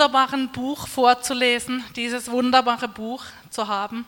wunderbaren 0.00 0.48
Buch 0.48 0.88
vorzulesen, 0.88 1.84
dieses 1.94 2.30
wunderbare 2.30 2.88
Buch 2.88 3.22
zu 3.50 3.68
haben. 3.68 4.06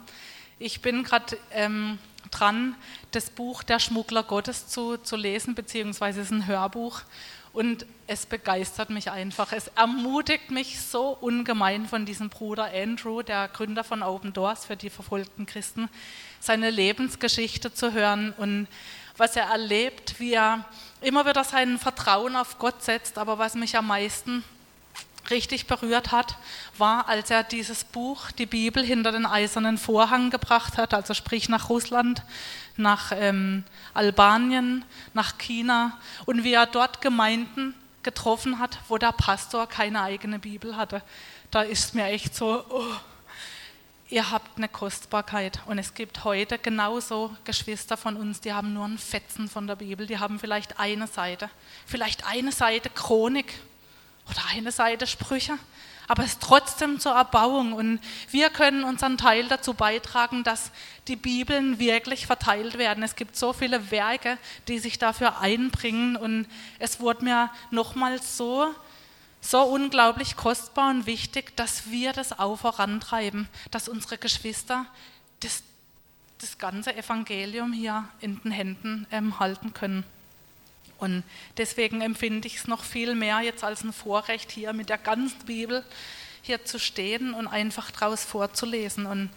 Ich 0.58 0.80
bin 0.80 1.04
gerade 1.04 1.36
ähm, 1.50 1.98
dran, 2.30 2.76
das 3.10 3.28
Buch 3.28 3.62
Der 3.62 3.78
Schmuggler 3.78 4.22
Gottes 4.22 4.68
zu, 4.68 4.96
zu 4.96 5.16
lesen, 5.16 5.54
beziehungsweise 5.54 6.22
es 6.22 6.28
ist 6.28 6.32
ein 6.32 6.46
Hörbuch. 6.46 7.02
Und 7.52 7.84
es 8.06 8.24
begeistert 8.24 8.88
mich 8.88 9.10
einfach. 9.10 9.52
Es 9.52 9.68
ermutigt 9.76 10.50
mich 10.50 10.80
so 10.80 11.10
ungemein 11.20 11.86
von 11.86 12.06
diesem 12.06 12.30
Bruder 12.30 12.70
Andrew, 12.72 13.20
der 13.20 13.48
Gründer 13.48 13.84
von 13.84 14.02
Open 14.02 14.32
Doors 14.32 14.64
für 14.64 14.78
die 14.78 14.88
verfolgten 14.88 15.44
Christen, 15.44 15.90
seine 16.40 16.70
Lebensgeschichte 16.70 17.74
zu 17.74 17.92
hören 17.92 18.32
und 18.38 18.66
was 19.18 19.36
er 19.36 19.44
erlebt, 19.44 20.18
wie 20.20 20.32
er 20.32 20.64
immer 21.02 21.26
wieder 21.26 21.44
sein 21.44 21.78
Vertrauen 21.78 22.34
auf 22.34 22.58
Gott 22.58 22.82
setzt. 22.82 23.18
Aber 23.18 23.36
was 23.36 23.56
mich 23.56 23.76
am 23.76 23.88
meisten 23.88 24.42
richtig 25.30 25.66
berührt 25.66 26.12
hat, 26.12 26.36
war, 26.78 27.08
als 27.08 27.30
er 27.30 27.42
dieses 27.42 27.84
Buch, 27.84 28.30
die 28.32 28.46
Bibel, 28.46 28.84
hinter 28.84 29.12
den 29.12 29.26
eisernen 29.26 29.78
Vorhang 29.78 30.30
gebracht 30.30 30.78
hat, 30.78 30.94
also 30.94 31.14
sprich 31.14 31.48
nach 31.48 31.68
Russland, 31.68 32.22
nach 32.76 33.12
ähm, 33.14 33.64
Albanien, 33.94 34.84
nach 35.14 35.38
China 35.38 35.98
und 36.26 36.44
wie 36.44 36.54
er 36.54 36.66
dort 36.66 37.00
Gemeinden 37.00 37.74
getroffen 38.02 38.58
hat, 38.58 38.78
wo 38.88 38.98
der 38.98 39.12
Pastor 39.12 39.66
keine 39.66 40.02
eigene 40.02 40.38
Bibel 40.38 40.76
hatte. 40.76 41.02
Da 41.50 41.62
ist 41.62 41.94
mir 41.94 42.06
echt 42.06 42.34
so, 42.34 42.64
oh, 42.68 42.84
ihr 44.08 44.30
habt 44.30 44.58
eine 44.58 44.68
Kostbarkeit. 44.68 45.60
Und 45.66 45.78
es 45.78 45.94
gibt 45.94 46.24
heute 46.24 46.58
genauso 46.58 47.34
Geschwister 47.44 47.96
von 47.96 48.16
uns, 48.16 48.40
die 48.40 48.52
haben 48.52 48.74
nur 48.74 48.84
einen 48.84 48.98
Fetzen 48.98 49.48
von 49.48 49.66
der 49.66 49.76
Bibel, 49.76 50.06
die 50.06 50.18
haben 50.18 50.38
vielleicht 50.38 50.78
eine 50.78 51.06
Seite, 51.06 51.48
vielleicht 51.86 52.26
eine 52.26 52.52
Seite 52.52 52.90
Chronik 52.90 53.54
oder 54.28 54.40
eine 54.52 54.72
Seite 54.72 55.06
Sprüche, 55.06 55.58
aber 56.08 56.24
es 56.24 56.32
ist 56.32 56.42
trotzdem 56.42 57.00
zur 57.00 57.12
Erbauung. 57.12 57.72
Und 57.72 58.00
wir 58.30 58.50
können 58.50 58.84
unseren 58.84 59.16
Teil 59.16 59.48
dazu 59.48 59.74
beitragen, 59.74 60.44
dass 60.44 60.70
die 61.08 61.16
Bibeln 61.16 61.78
wirklich 61.78 62.26
verteilt 62.26 62.76
werden. 62.76 63.02
Es 63.02 63.16
gibt 63.16 63.36
so 63.36 63.52
viele 63.52 63.90
Werke, 63.90 64.38
die 64.68 64.78
sich 64.78 64.98
dafür 64.98 65.40
einbringen. 65.40 66.16
Und 66.16 66.46
es 66.78 67.00
wurde 67.00 67.24
mir 67.24 67.50
nochmals 67.70 68.36
so, 68.36 68.74
so 69.40 69.62
unglaublich 69.62 70.36
kostbar 70.36 70.90
und 70.90 71.06
wichtig, 71.06 71.56
dass 71.56 71.90
wir 71.90 72.12
das 72.12 72.38
auch 72.38 72.56
vorantreiben, 72.56 73.48
dass 73.70 73.88
unsere 73.88 74.18
Geschwister 74.18 74.86
das, 75.40 75.62
das 76.40 76.58
ganze 76.58 76.94
Evangelium 76.94 77.72
hier 77.72 78.08
in 78.20 78.40
den 78.42 78.50
Händen 78.50 79.06
ähm, 79.10 79.38
halten 79.38 79.72
können. 79.72 80.04
Und 81.02 81.24
deswegen 81.56 82.00
empfinde 82.00 82.46
ich 82.46 82.58
es 82.58 82.68
noch 82.68 82.84
viel 82.84 83.16
mehr 83.16 83.40
jetzt 83.40 83.64
als 83.64 83.82
ein 83.82 83.92
Vorrecht, 83.92 84.52
hier 84.52 84.72
mit 84.72 84.88
der 84.88 84.98
ganzen 84.98 85.44
Bibel 85.46 85.84
hier 86.42 86.64
zu 86.64 86.78
stehen 86.78 87.34
und 87.34 87.48
einfach 87.48 87.90
daraus 87.90 88.24
vorzulesen. 88.24 89.06
Und 89.06 89.30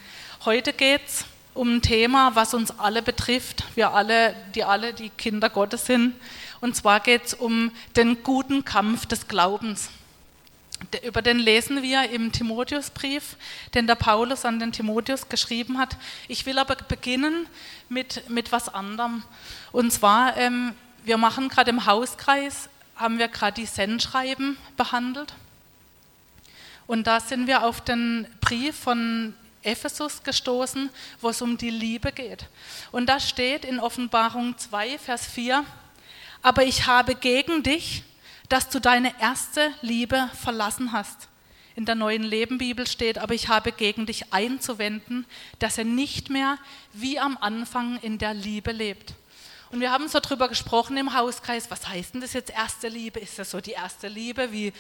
heute 0.46 0.74
geht 0.74 1.02
es 1.08 1.26
um 1.56 1.78
ein 1.78 1.82
Thema, 1.82 2.36
was 2.36 2.54
uns 2.54 2.78
alle 2.80 3.02
betrifft, 3.02 3.64
wir 3.74 3.92
alle, 3.94 4.36
die 4.54 4.64
alle 4.64 4.94
die 4.94 5.10
Kinder 5.10 5.50
Gottes 5.50 5.88
sind. 5.88 6.14
Und 6.62 6.76
zwar 6.76 7.00
geht 7.00 7.26
es 7.26 7.34
um 7.34 7.72
den 7.96 8.22
guten 8.22 8.64
Kampf 8.64 9.08
des 9.08 9.28
Glaubens. 9.28 9.90
Über 11.04 11.24
den 11.24 11.40
lesen 11.40 11.82
wir 11.82 12.12
im 12.12 12.32
Timotheusbrief, 12.32 13.38
den 13.74 13.88
der 13.88 13.96
Paulus 13.96 14.46
an 14.46 14.60
den 14.60 14.72
Timotheus 14.72 15.30
geschrieben 15.30 15.80
hat. 15.80 15.98
Ich 16.28 16.46
will 16.46 16.60
aber 16.60 16.76
beginnen 16.76 17.48
mit, 17.90 18.30
mit 18.30 18.52
was 18.52 18.72
anderem. 18.72 19.24
Und 19.72 19.92
zwar 19.92 20.38
ähm, 20.38 20.76
wir 21.06 21.18
machen 21.18 21.50
gerade 21.50 21.70
im 21.70 21.86
Hauskreis, 21.86 22.70
haben 22.96 23.20
wir 23.20 23.28
gerade 23.28 23.62
die 23.62 23.66
Sendschreiben 23.66 24.58
behandelt. 24.76 25.34
Und 26.88 27.08
da 27.08 27.20
sind 27.20 27.48
wir 27.48 27.64
auf 27.64 27.82
den 27.82 28.28
Brief 28.42 28.76
von 28.76 29.34
Ephesus 29.64 30.24
gestoßen, 30.24 30.90
wo 31.22 31.30
es 31.30 31.42
um 31.42 31.58
die 31.58 31.70
Liebe 31.70 32.12
geht. 32.12 32.46
Und 32.92 33.08
da 33.08 33.20
steht 33.20 33.66
in 33.66 33.80
Offenbarung 33.80 34.58
2, 34.58 34.98
Vers 35.00 35.26
4, 35.28 35.64
aber 36.42 36.64
ich 36.64 36.86
habe 36.86 37.16
gegen 37.16 37.64
dich, 37.64 38.04
dass 38.50 38.70
du 38.70 38.80
deine 38.80 39.20
erste 39.20 39.72
Liebe 39.82 40.30
verlassen 40.40 40.92
hast. 40.92 41.28
In 41.76 41.86
der 41.86 41.96
neuen 41.96 42.24
Lebenbibel 42.24 42.88
steht, 42.88 43.18
aber 43.18 43.34
ich 43.34 43.50
habe 43.50 43.72
gegen 43.72 44.06
dich 44.06 44.32
einzuwenden, 44.32 45.26
dass 45.60 45.78
er 45.78 45.84
nicht 45.84 46.30
mehr 46.30 46.58
wie 46.94 47.20
am 47.20 47.38
Anfang 47.42 48.00
in 48.02 48.18
der 48.18 48.34
Liebe 48.34 48.72
lebt. 48.72 49.14
Und 49.72 49.80
wir 49.80 49.92
haben 49.92 50.08
so 50.08 50.20
darüber 50.20 50.48
gesprochen 50.48 50.98
im 50.98 51.14
Hauskreis, 51.14 51.72
was 51.72 51.88
heißt 51.88 52.14
denn 52.14 52.22
das 52.22 52.34
jetzt 52.34 52.52
erste 52.52 52.88
Liebe? 52.88 53.20
Ist 53.20 53.40
das 53.40 53.52
so 53.52 53.62
die 53.62 53.72
erste 53.72 54.08
Liebe 54.08 54.52
wie 54.52 54.74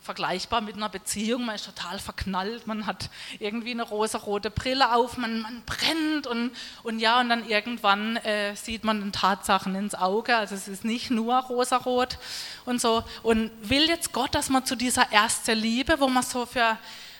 vergleichbar 0.00 0.60
mit 0.60 0.76
einer 0.76 0.88
Beziehung? 0.88 1.44
Man 1.44 1.56
ist 1.56 1.66
total 1.66 1.98
verknallt, 1.98 2.66
man 2.66 2.86
hat 2.86 3.10
irgendwie 3.40 3.72
eine 3.72 3.82
rosa-rote 3.82 4.50
Brille 4.50 4.94
auf, 4.94 5.18
man, 5.18 5.40
man 5.40 5.62
brennt 5.66 6.26
und, 6.26 6.52
und 6.82 6.98
ja, 6.98 7.20
und 7.20 7.28
dann 7.28 7.48
irgendwann 7.48 8.16
äh, 8.18 8.54
sieht 8.54 8.84
man 8.84 9.00
den 9.00 9.12
Tatsachen 9.12 9.74
ins 9.74 9.94
Auge. 9.94 10.36
Also 10.36 10.54
es 10.54 10.68
ist 10.68 10.84
nicht 10.84 11.10
nur 11.10 11.36
rosarot 11.36 12.18
und 12.64 12.80
so. 12.80 13.02
Und 13.22 13.50
will 13.60 13.88
jetzt 13.88 14.12
Gott, 14.12 14.34
dass 14.34 14.48
man 14.48 14.64
zu 14.64 14.76
dieser 14.76 15.12
ersten 15.12 15.58
Liebe, 15.58 16.00
wo 16.00 16.08
man 16.08 16.22
so 16.22 16.46
für 16.46 16.78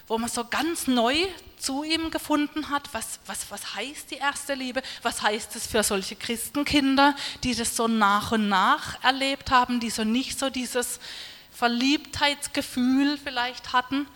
wo 0.08 0.18
man 0.18 0.28
so 0.28 0.44
ganz 0.44 0.86
neu 0.86 1.14
zu 1.58 1.84
ihm 1.84 2.10
gefunden 2.10 2.70
hat. 2.70 2.88
Was, 2.92 3.20
was, 3.26 3.50
was 3.50 3.74
heißt 3.74 4.10
die 4.10 4.16
erste 4.16 4.54
Liebe? 4.54 4.82
Was 5.02 5.22
heißt 5.22 5.54
es 5.56 5.66
für 5.66 5.82
solche 5.82 6.16
Christenkinder, 6.16 7.14
die 7.44 7.54
das 7.54 7.76
so 7.76 7.86
nach 7.88 8.32
und 8.32 8.48
nach 8.48 9.02
erlebt 9.04 9.50
haben, 9.50 9.80
die 9.80 9.90
so 9.90 10.04
nicht 10.04 10.38
so 10.38 10.50
dieses 10.50 10.98
Verliebtheitsgefühl 11.52 13.18
vielleicht 13.22 13.72
hatten? 13.72 14.06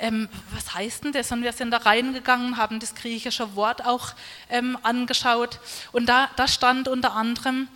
Ähm, 0.00 0.28
was 0.52 0.74
heißt 0.74 1.04
denn 1.04 1.12
das? 1.12 1.32
Und 1.32 1.42
wir 1.42 1.52
sind 1.52 1.70
da 1.70 1.78
reingegangen, 1.78 2.56
haben 2.56 2.78
das 2.78 2.94
griechische 2.94 3.56
Wort 3.56 3.84
auch 3.84 4.12
ähm, 4.48 4.78
angeschaut. 4.82 5.58
Und 5.92 6.06
da, 6.06 6.30
da 6.36 6.46
stand 6.46 6.88
unter 6.88 7.14
anderem, 7.14 7.68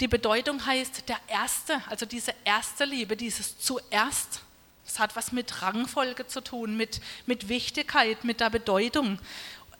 die 0.00 0.08
Bedeutung 0.08 0.64
heißt 0.64 1.08
der 1.08 1.18
Erste, 1.28 1.82
also 1.88 2.06
diese 2.06 2.32
erste 2.44 2.84
Liebe, 2.84 3.16
dieses 3.16 3.58
zuerst. 3.58 4.40
Es 4.90 4.98
hat 4.98 5.14
was 5.14 5.30
mit 5.30 5.62
Rangfolge 5.62 6.26
zu 6.26 6.40
tun, 6.40 6.76
mit, 6.76 7.00
mit 7.24 7.48
Wichtigkeit, 7.48 8.24
mit 8.24 8.40
der 8.40 8.50
Bedeutung. 8.50 9.20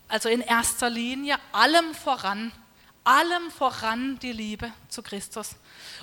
Also 0.06 0.28
in 0.28 0.40
erster 0.40 0.88
Linie 0.88 1.36
allem 1.50 1.94
voran, 1.94 2.52
allem 3.02 3.50
voran 3.50 4.20
die 4.20 4.30
Liebe 4.30 4.72
zu 4.88 5.02
Christus. 5.02 5.56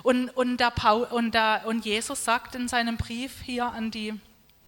Und, 0.03 0.29
und, 0.31 0.57
der 0.57 0.71
Paul, 0.71 1.03
und, 1.05 1.33
der, 1.33 1.63
und 1.67 1.85
Jesus 1.85 2.25
sagt 2.25 2.55
in 2.55 2.67
seinem 2.67 2.97
Brief 2.97 3.41
hier 3.43 3.67
an 3.67 3.91
die, 3.91 4.13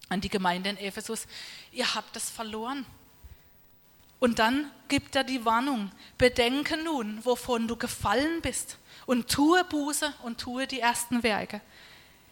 an 0.07 0.21
die 0.21 0.29
Gemeinde 0.29 0.69
in 0.69 0.77
Ephesus, 0.77 1.27
ihr 1.73 1.93
habt 1.93 2.15
es 2.15 2.29
verloren. 2.29 2.85
Und 4.19 4.39
dann 4.39 4.71
gibt 4.87 5.17
er 5.17 5.25
die 5.25 5.43
Warnung, 5.43 5.91
bedenke 6.17 6.77
nun, 6.77 7.19
wovon 7.25 7.67
du 7.67 7.75
gefallen 7.75 8.41
bist 8.41 8.77
und 9.05 9.29
tue 9.29 9.65
Buße 9.65 10.13
und 10.23 10.39
tue 10.39 10.65
die 10.65 10.79
ersten 10.79 11.23
Werke. 11.23 11.59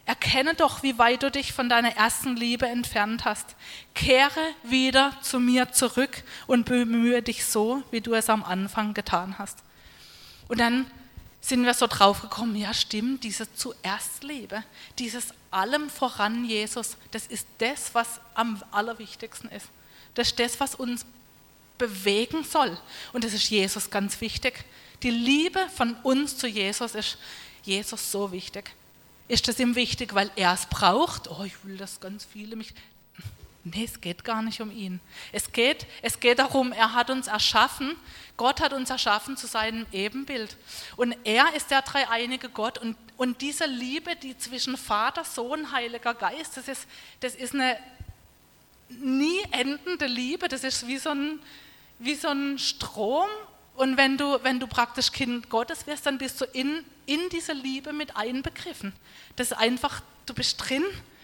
Erkenne 0.08 0.54
doch, 0.54 0.84
wie 0.84 0.98
weit 0.98 1.22
du 1.22 1.30
dich 1.30 1.52
von 1.52 1.68
deiner 1.68 1.98
ersten 1.98 2.38
Liebe 2.38 2.66
entfernt 2.66 3.26
hast. 3.26 3.58
Kehre 3.94 4.40
wieder 4.64 5.12
zu 5.22 5.38
mir 5.38 5.74
zurück 5.74 6.24
und 6.48 6.66
bemühe 6.66 7.22
dich 7.22 7.44
so, 7.46 7.84
wie 7.92 8.00
du 8.00 8.14
es 8.14 8.30
am 8.30 8.42
Anfang 8.42 8.94
getan 8.94 9.38
hast. 9.38 9.58
Und 10.48 10.62
dann 10.62 10.90
sind 11.42 11.66
wir 11.66 11.74
so 11.74 11.88
drauf 11.88 12.22
gekommen, 12.22 12.56
ja 12.56 12.74
stimmt, 12.74 13.26
diese 13.26 13.54
zuerst 13.54 14.24
Liebe, 14.24 14.64
dieses 14.98 15.34
allem 15.52 15.90
voran 15.90 16.46
Jesus, 16.46 16.96
das 17.12 17.28
ist 17.28 17.46
das, 17.58 17.94
was 17.94 18.22
am 18.34 18.64
allerwichtigsten 18.72 19.50
ist. 19.52 19.68
Das 20.14 20.30
ist 20.30 20.40
das, 20.40 20.58
was 20.62 20.74
uns 20.74 21.06
bewegen 21.78 22.46
soll. 22.46 22.78
Und 23.12 23.26
das 23.26 23.34
ist 23.34 23.50
Jesus 23.50 23.90
ganz 23.90 24.22
wichtig. 24.22 24.64
Die 25.04 25.12
Liebe 25.12 25.60
von 25.76 25.96
uns 26.04 26.38
zu 26.38 26.48
Jesus 26.48 26.96
ist 26.96 27.18
Jesus 27.64 28.10
so 28.10 28.32
wichtig. 28.32 28.72
Ist 29.28 29.48
das 29.48 29.60
ihm 29.60 29.76
wichtig, 29.76 30.14
weil 30.14 30.32
er 30.36 30.54
es 30.54 30.66
braucht? 30.68 31.30
Oh, 31.30 31.44
ich 31.44 31.64
will, 31.66 31.78
dass 31.78 32.00
ganz 32.00 32.26
viele 32.26 32.56
mich. 32.56 32.74
Nee, 33.64 33.84
es 33.84 34.00
geht 34.00 34.24
gar 34.24 34.42
nicht 34.42 34.62
um 34.62 34.72
ihn. 34.72 35.02
Es 35.34 35.52
geht, 35.52 35.86
es 36.02 36.22
geht 36.22 36.40
darum, 36.40 36.72
er 36.72 36.94
hat 36.94 37.10
uns 37.10 37.28
erschaffen, 37.28 37.98
Gott 38.38 38.62
hat 38.62 38.72
uns 38.72 38.90
erschaffen 38.90 39.36
zu 39.36 39.48
seinem 39.48 39.86
Ebenbild. 39.92 40.56
Und 40.96 41.16
er 41.24 41.54
ist 41.56 41.72
der 41.72 41.82
dreieinige 41.82 42.50
Gott. 42.50 42.78
Und, 42.78 42.96
und 43.18 43.42
diese 43.42 43.66
Liebe, 43.66 44.16
die 44.16 44.38
zwischen 44.38 44.78
Vater, 44.78 45.26
Sohn, 45.26 45.72
Heiliger 45.72 46.14
Geist, 46.14 46.56
das 46.56 46.68
ist, 46.68 46.88
das 47.20 47.36
ist 47.36 47.56
eine 47.56 47.78
nie 48.90 49.42
endende 49.52 50.06
Liebe. 50.06 50.48
Das 50.48 50.64
ist 50.64 50.88
wie 50.88 50.98
so 50.98 51.10
ein, 51.10 51.40
wie 52.00 52.16
so 52.16 52.30
ein 52.30 52.60
Strom. 52.60 53.28
Und 53.76 53.98
wenn 53.98 54.18
du, 54.18 54.38
wenn 54.44 54.60
du 54.60 54.68
praktisch 54.68 55.12
Kind 55.12 55.50
Gottes 55.50 55.88
wirst, 55.88 56.06
dann 56.06 56.20
bist 56.20 56.40
du 56.40 56.46
in, 56.46 56.86
in 57.08 57.30
diese 57.32 57.54
Liebe 57.54 57.92
mit 57.94 58.16
einbegriffen. 58.16 58.94
Das 59.36 59.52
ist 59.52 59.58
einfach, 59.58 60.04
du 60.28 60.36
bist 60.36 60.58
drin. 60.58 60.84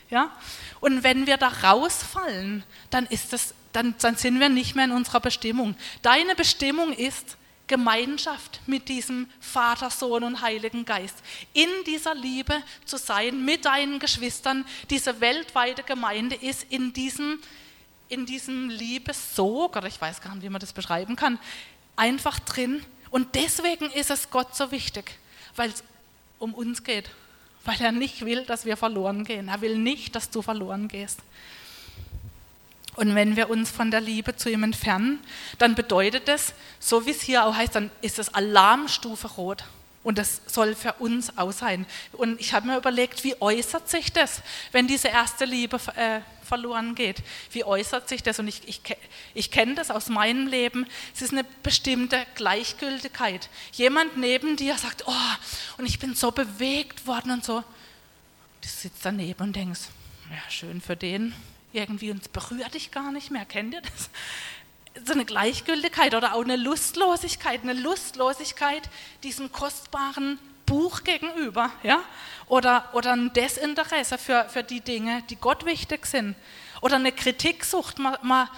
Ja? 0.09 0.35
Und 0.79 1.03
wenn 1.03 1.27
wir 1.27 1.37
da 1.37 1.49
rausfallen, 1.49 2.63
dann, 2.89 3.05
ist 3.05 3.31
das, 3.31 3.53
dann, 3.73 3.93
dann 3.99 4.15
sind 4.15 4.39
wir 4.39 4.49
nicht 4.49 4.75
mehr 4.75 4.85
in 4.85 4.91
unserer 4.91 5.19
Bestimmung. 5.19 5.75
Deine 6.01 6.35
Bestimmung 6.35 6.93
ist, 6.93 7.37
Gemeinschaft 7.67 8.59
mit 8.67 8.89
diesem 8.89 9.29
Vater, 9.39 9.89
Sohn 9.89 10.23
und 10.23 10.41
Heiligen 10.41 10.85
Geist. 10.85 11.15
In 11.53 11.69
dieser 11.87 12.13
Liebe 12.13 12.61
zu 12.85 12.97
sein 12.97 13.45
mit 13.45 13.65
deinen 13.65 13.99
Geschwistern. 13.99 14.65
Diese 14.89 15.21
weltweite 15.21 15.83
Gemeinde 15.83 16.35
ist 16.35 16.65
in 16.69 16.91
diesem, 16.91 17.39
in 18.09 18.25
diesem 18.25 18.69
Liebessog, 18.69 19.77
oder 19.77 19.87
ich 19.87 19.99
weiß 19.99 20.21
gar 20.21 20.35
nicht, 20.35 20.43
wie 20.43 20.49
man 20.49 20.59
das 20.59 20.73
beschreiben 20.73 21.15
kann, 21.15 21.39
einfach 21.95 22.39
drin. 22.39 22.83
Und 23.09 23.35
deswegen 23.35 23.89
ist 23.91 24.09
es 24.09 24.29
Gott 24.29 24.55
so 24.55 24.71
wichtig, 24.71 25.17
weil 25.55 25.69
es 25.69 25.83
um 26.39 26.53
uns 26.53 26.83
geht. 26.83 27.09
Weil 27.65 27.81
er 27.81 27.91
nicht 27.91 28.25
will, 28.25 28.45
dass 28.45 28.65
wir 28.65 28.75
verloren 28.75 29.23
gehen. 29.23 29.47
Er 29.47 29.61
will 29.61 29.77
nicht, 29.77 30.15
dass 30.15 30.29
du 30.29 30.41
verloren 30.41 30.87
gehst. 30.87 31.19
Und 32.95 33.15
wenn 33.15 33.35
wir 33.35 33.49
uns 33.49 33.71
von 33.71 33.89
der 33.89 34.01
Liebe 34.01 34.35
zu 34.35 34.49
ihm 34.51 34.63
entfernen, 34.63 35.19
dann 35.57 35.73
bedeutet 35.73 36.27
das, 36.27 36.53
so 36.79 37.05
wie 37.05 37.11
es 37.11 37.21
hier 37.21 37.45
auch 37.45 37.55
heißt, 37.55 37.73
dann 37.75 37.89
ist 38.01 38.19
es 38.19 38.33
Alarmstufe 38.33 39.27
rot. 39.29 39.63
Und 40.03 40.17
das 40.17 40.41
soll 40.47 40.75
für 40.75 40.93
uns 40.93 41.37
auch 41.37 41.53
sein. 41.53 41.85
Und 42.11 42.39
ich 42.39 42.53
habe 42.53 42.67
mir 42.67 42.77
überlegt, 42.77 43.23
wie 43.23 43.41
äußert 43.41 43.89
sich 43.89 44.11
das, 44.11 44.41
wenn 44.73 44.85
diese 44.85 45.07
erste 45.07 45.45
Liebe 45.45 45.77
äh, 45.95 46.19
verloren 46.43 46.95
geht? 46.95 47.23
Wie 47.51 47.63
äußert 47.63 48.09
sich 48.09 48.23
das? 48.23 48.39
Und 48.39 48.47
ich, 48.47 48.67
ich, 48.67 48.81
ich 49.33 49.51
kenne 49.51 49.75
das 49.75 49.91
aus 49.91 50.09
meinem 50.09 50.47
Leben. 50.47 50.85
Es 51.13 51.21
ist 51.21 51.31
eine 51.31 51.43
bestimmte 51.63 52.25
Gleichgültigkeit. 52.35 53.49
Jemand 53.73 54.17
neben 54.17 54.55
dir 54.55 54.77
sagt, 54.77 55.03
oh, 55.07 55.77
und 55.77 55.85
ich 55.85 55.99
bin 55.99 56.15
so 56.15 56.31
bewegt 56.31 57.07
worden 57.07 57.31
und 57.31 57.43
so. 57.43 57.63
Du 58.61 58.67
sitzt 58.67 59.03
daneben 59.03 59.41
und 59.41 59.55
denkst, 59.55 59.81
ja, 60.29 60.49
schön 60.49 60.81
für 60.81 60.95
den 60.95 61.33
irgendwie 61.73 62.11
uns 62.11 62.29
berührt 62.29 62.73
dich 62.75 62.91
gar 62.91 63.11
nicht 63.11 63.31
mehr. 63.31 63.45
Kennt 63.45 63.73
ihr 63.73 63.81
das? 63.81 64.09
So 65.05 65.13
eine 65.13 65.25
Gleichgültigkeit 65.25 66.13
oder 66.13 66.35
auch 66.35 66.43
eine 66.43 66.55
Lustlosigkeit, 66.55 67.63
eine 67.63 67.73
Lustlosigkeit 67.73 68.87
diesem 69.23 69.51
kostbaren 69.51 70.37
Buch 70.65 71.03
gegenüber, 71.03 71.71
ja? 71.83 72.01
Oder, 72.47 72.89
oder 72.93 73.13
ein 73.13 73.31
Desinteresse 73.33 74.17
für, 74.17 74.45
für 74.49 74.63
die 74.63 74.81
Dinge, 74.81 75.23
die 75.29 75.37
Gott 75.37 75.65
wichtig 75.65 76.05
sind. 76.05 76.35
Oder 76.81 76.97
eine 76.97 77.11
Kritiksucht. 77.11 77.99
Man, 77.99 78.17
man, 78.21 78.49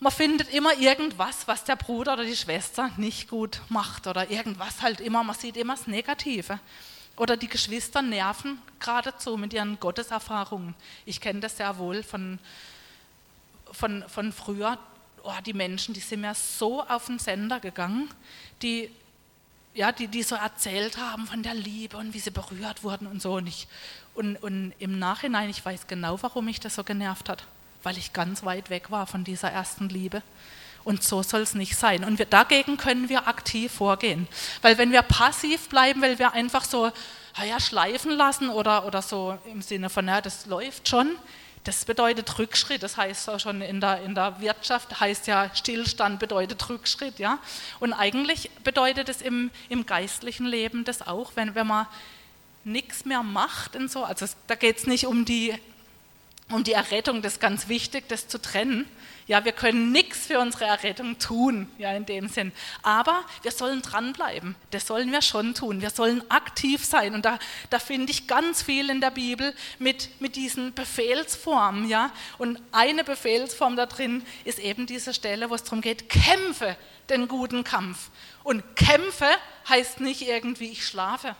man 0.00 0.12
findet 0.12 0.52
immer 0.52 0.74
irgendwas, 0.78 1.46
was 1.46 1.64
der 1.64 1.76
Bruder 1.76 2.14
oder 2.14 2.24
die 2.24 2.36
Schwester 2.36 2.90
nicht 2.96 3.28
gut 3.28 3.60
macht 3.68 4.06
oder 4.06 4.30
irgendwas 4.30 4.80
halt 4.80 5.00
immer, 5.00 5.22
man 5.22 5.36
sieht 5.36 5.56
immer 5.56 5.76
das 5.76 5.86
Negative. 5.86 6.58
Oder 7.16 7.36
die 7.36 7.48
Geschwister 7.48 8.00
nerven 8.00 8.62
geradezu 8.78 9.36
mit 9.36 9.52
ihren 9.52 9.78
Gotteserfahrungen. 9.78 10.74
Ich 11.04 11.20
kenne 11.20 11.40
das 11.40 11.58
sehr 11.58 11.76
wohl 11.76 12.02
von, 12.02 12.38
von, 13.70 14.08
von 14.08 14.32
früher. 14.32 14.78
Oh, 15.22 15.34
die 15.44 15.52
Menschen, 15.52 15.92
die 15.92 16.00
sind 16.00 16.22
mir 16.22 16.34
so 16.34 16.82
auf 16.82 17.06
den 17.06 17.18
Sender 17.18 17.60
gegangen, 17.60 18.08
die, 18.62 18.90
ja, 19.74 19.92
die, 19.92 20.08
die 20.08 20.22
so 20.22 20.34
erzählt 20.34 20.98
haben 20.98 21.26
von 21.26 21.42
der 21.42 21.54
Liebe 21.54 21.96
und 21.96 22.12
wie 22.14 22.18
sie 22.18 22.30
berührt 22.30 22.82
wurden 22.82 23.06
und 23.06 23.22
so. 23.22 23.34
Und, 23.34 23.46
ich, 23.46 23.68
und, 24.14 24.36
und 24.36 24.72
im 24.78 24.98
Nachhinein, 24.98 25.50
ich 25.50 25.64
weiß 25.64 25.86
genau, 25.86 26.20
warum 26.22 26.46
mich 26.46 26.60
das 26.60 26.74
so 26.74 26.84
genervt 26.84 27.28
hat, 27.28 27.44
weil 27.82 27.96
ich 27.96 28.12
ganz 28.12 28.44
weit 28.44 28.70
weg 28.70 28.90
war 28.90 29.06
von 29.06 29.24
dieser 29.24 29.50
ersten 29.50 29.88
Liebe. 29.88 30.22
Und 30.82 31.04
so 31.04 31.22
soll 31.22 31.42
es 31.42 31.54
nicht 31.54 31.76
sein. 31.76 32.04
Und 32.04 32.18
wir, 32.18 32.26
dagegen 32.26 32.78
können 32.78 33.08
wir 33.08 33.28
aktiv 33.28 33.70
vorgehen. 33.70 34.26
Weil 34.62 34.78
wenn 34.78 34.92
wir 34.92 35.02
passiv 35.02 35.68
bleiben, 35.68 36.00
weil 36.00 36.18
wir 36.18 36.32
einfach 36.32 36.64
so 36.64 36.90
ja, 37.46 37.60
schleifen 37.60 38.12
lassen 38.12 38.48
oder, 38.48 38.86
oder 38.86 39.02
so 39.02 39.38
im 39.44 39.62
Sinne 39.62 39.90
von, 39.90 40.08
ja, 40.08 40.20
das 40.20 40.46
läuft 40.46 40.88
schon, 40.88 41.16
das 41.64 41.84
bedeutet 41.84 42.38
Rückschritt. 42.38 42.82
Das 42.82 42.96
heißt 42.96 43.28
auch 43.28 43.38
schon 43.38 43.60
in 43.60 43.80
der, 43.80 44.02
in 44.02 44.14
der 44.14 44.40
Wirtschaft, 44.40 45.00
heißt 45.00 45.26
ja, 45.26 45.50
Stillstand 45.54 46.18
bedeutet 46.18 46.68
Rückschritt. 46.68 47.18
Ja? 47.18 47.38
Und 47.80 47.92
eigentlich 47.92 48.50
bedeutet 48.64 49.08
es 49.08 49.20
im, 49.20 49.50
im 49.68 49.86
geistlichen 49.86 50.46
Leben 50.46 50.84
das 50.84 51.06
auch, 51.06 51.32
wenn, 51.34 51.54
wenn 51.54 51.66
man 51.66 51.86
nichts 52.64 53.04
mehr 53.04 53.22
macht 53.22 53.76
und 53.76 53.90
so. 53.90 54.04
Also 54.04 54.26
da 54.46 54.54
geht 54.54 54.78
es 54.78 54.86
nicht 54.86 55.06
um 55.06 55.24
die, 55.24 55.54
um 56.50 56.64
die 56.64 56.72
Errettung, 56.72 57.22
das 57.22 57.34
ist 57.34 57.40
ganz 57.40 57.68
wichtig, 57.68 58.08
das 58.08 58.28
zu 58.28 58.40
trennen, 58.40 58.86
ja, 59.30 59.44
wir 59.44 59.52
können 59.52 59.92
nichts 59.92 60.26
für 60.26 60.40
unsere 60.40 60.64
Errettung 60.64 61.16
tun, 61.20 61.70
ja, 61.78 61.92
in 61.92 62.04
dem 62.04 62.28
Sinn. 62.28 62.50
Aber 62.82 63.24
wir 63.42 63.52
sollen 63.52 63.80
dranbleiben. 63.80 64.56
Das 64.72 64.88
sollen 64.88 65.12
wir 65.12 65.22
schon 65.22 65.54
tun. 65.54 65.80
Wir 65.80 65.90
sollen 65.90 66.28
aktiv 66.28 66.84
sein. 66.84 67.14
Und 67.14 67.24
da, 67.24 67.38
da 67.70 67.78
finde 67.78 68.10
ich 68.10 68.26
ganz 68.26 68.60
viel 68.60 68.90
in 68.90 69.00
der 69.00 69.12
Bibel 69.12 69.54
mit, 69.78 70.20
mit 70.20 70.34
diesen 70.34 70.74
Befehlsformen, 70.74 71.88
ja. 71.88 72.10
Und 72.38 72.60
eine 72.72 73.04
Befehlsform 73.04 73.76
da 73.76 73.86
drin 73.86 74.24
ist 74.44 74.58
eben 74.58 74.86
diese 74.86 75.14
Stelle, 75.14 75.48
wo 75.48 75.54
es 75.54 75.62
darum 75.62 75.80
geht, 75.80 76.08
kämpfe 76.08 76.76
den 77.08 77.28
guten 77.28 77.62
Kampf. 77.62 78.10
Und 78.42 78.74
kämpfe 78.74 79.30
heißt 79.68 80.00
nicht 80.00 80.22
irgendwie, 80.22 80.70
ich 80.70 80.84
schlafe. 80.84 81.36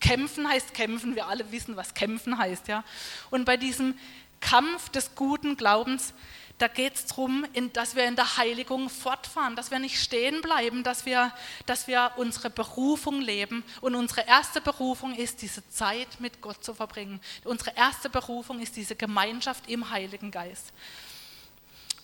Kämpfen 0.00 0.46
heißt 0.46 0.74
kämpfen. 0.74 1.14
Wir 1.14 1.26
alle 1.28 1.50
wissen, 1.52 1.76
was 1.76 1.94
kämpfen 1.94 2.36
heißt, 2.36 2.68
ja. 2.68 2.84
Und 3.30 3.46
bei 3.46 3.56
diesem 3.56 3.94
Kampf 4.40 4.88
des 4.90 5.14
guten 5.14 5.56
Glaubens, 5.56 6.12
da 6.58 6.68
geht 6.68 6.94
es 6.94 7.06
darum, 7.06 7.44
dass 7.72 7.96
wir 7.96 8.04
in 8.04 8.14
der 8.14 8.36
Heiligung 8.36 8.88
fortfahren, 8.88 9.56
dass 9.56 9.72
wir 9.72 9.80
nicht 9.80 10.00
stehen 10.00 10.40
bleiben, 10.40 10.84
dass 10.84 11.04
wir, 11.04 11.32
dass 11.66 11.88
wir 11.88 12.12
unsere 12.16 12.48
Berufung 12.48 13.20
leben. 13.20 13.64
Und 13.80 13.96
unsere 13.96 14.24
erste 14.26 14.60
Berufung 14.60 15.16
ist, 15.16 15.42
diese 15.42 15.68
Zeit 15.68 16.20
mit 16.20 16.40
Gott 16.40 16.62
zu 16.62 16.72
verbringen. 16.72 17.20
Unsere 17.42 17.74
erste 17.76 18.08
Berufung 18.08 18.60
ist 18.60 18.76
diese 18.76 18.94
Gemeinschaft 18.94 19.68
im 19.68 19.90
Heiligen 19.90 20.30
Geist. 20.30 20.72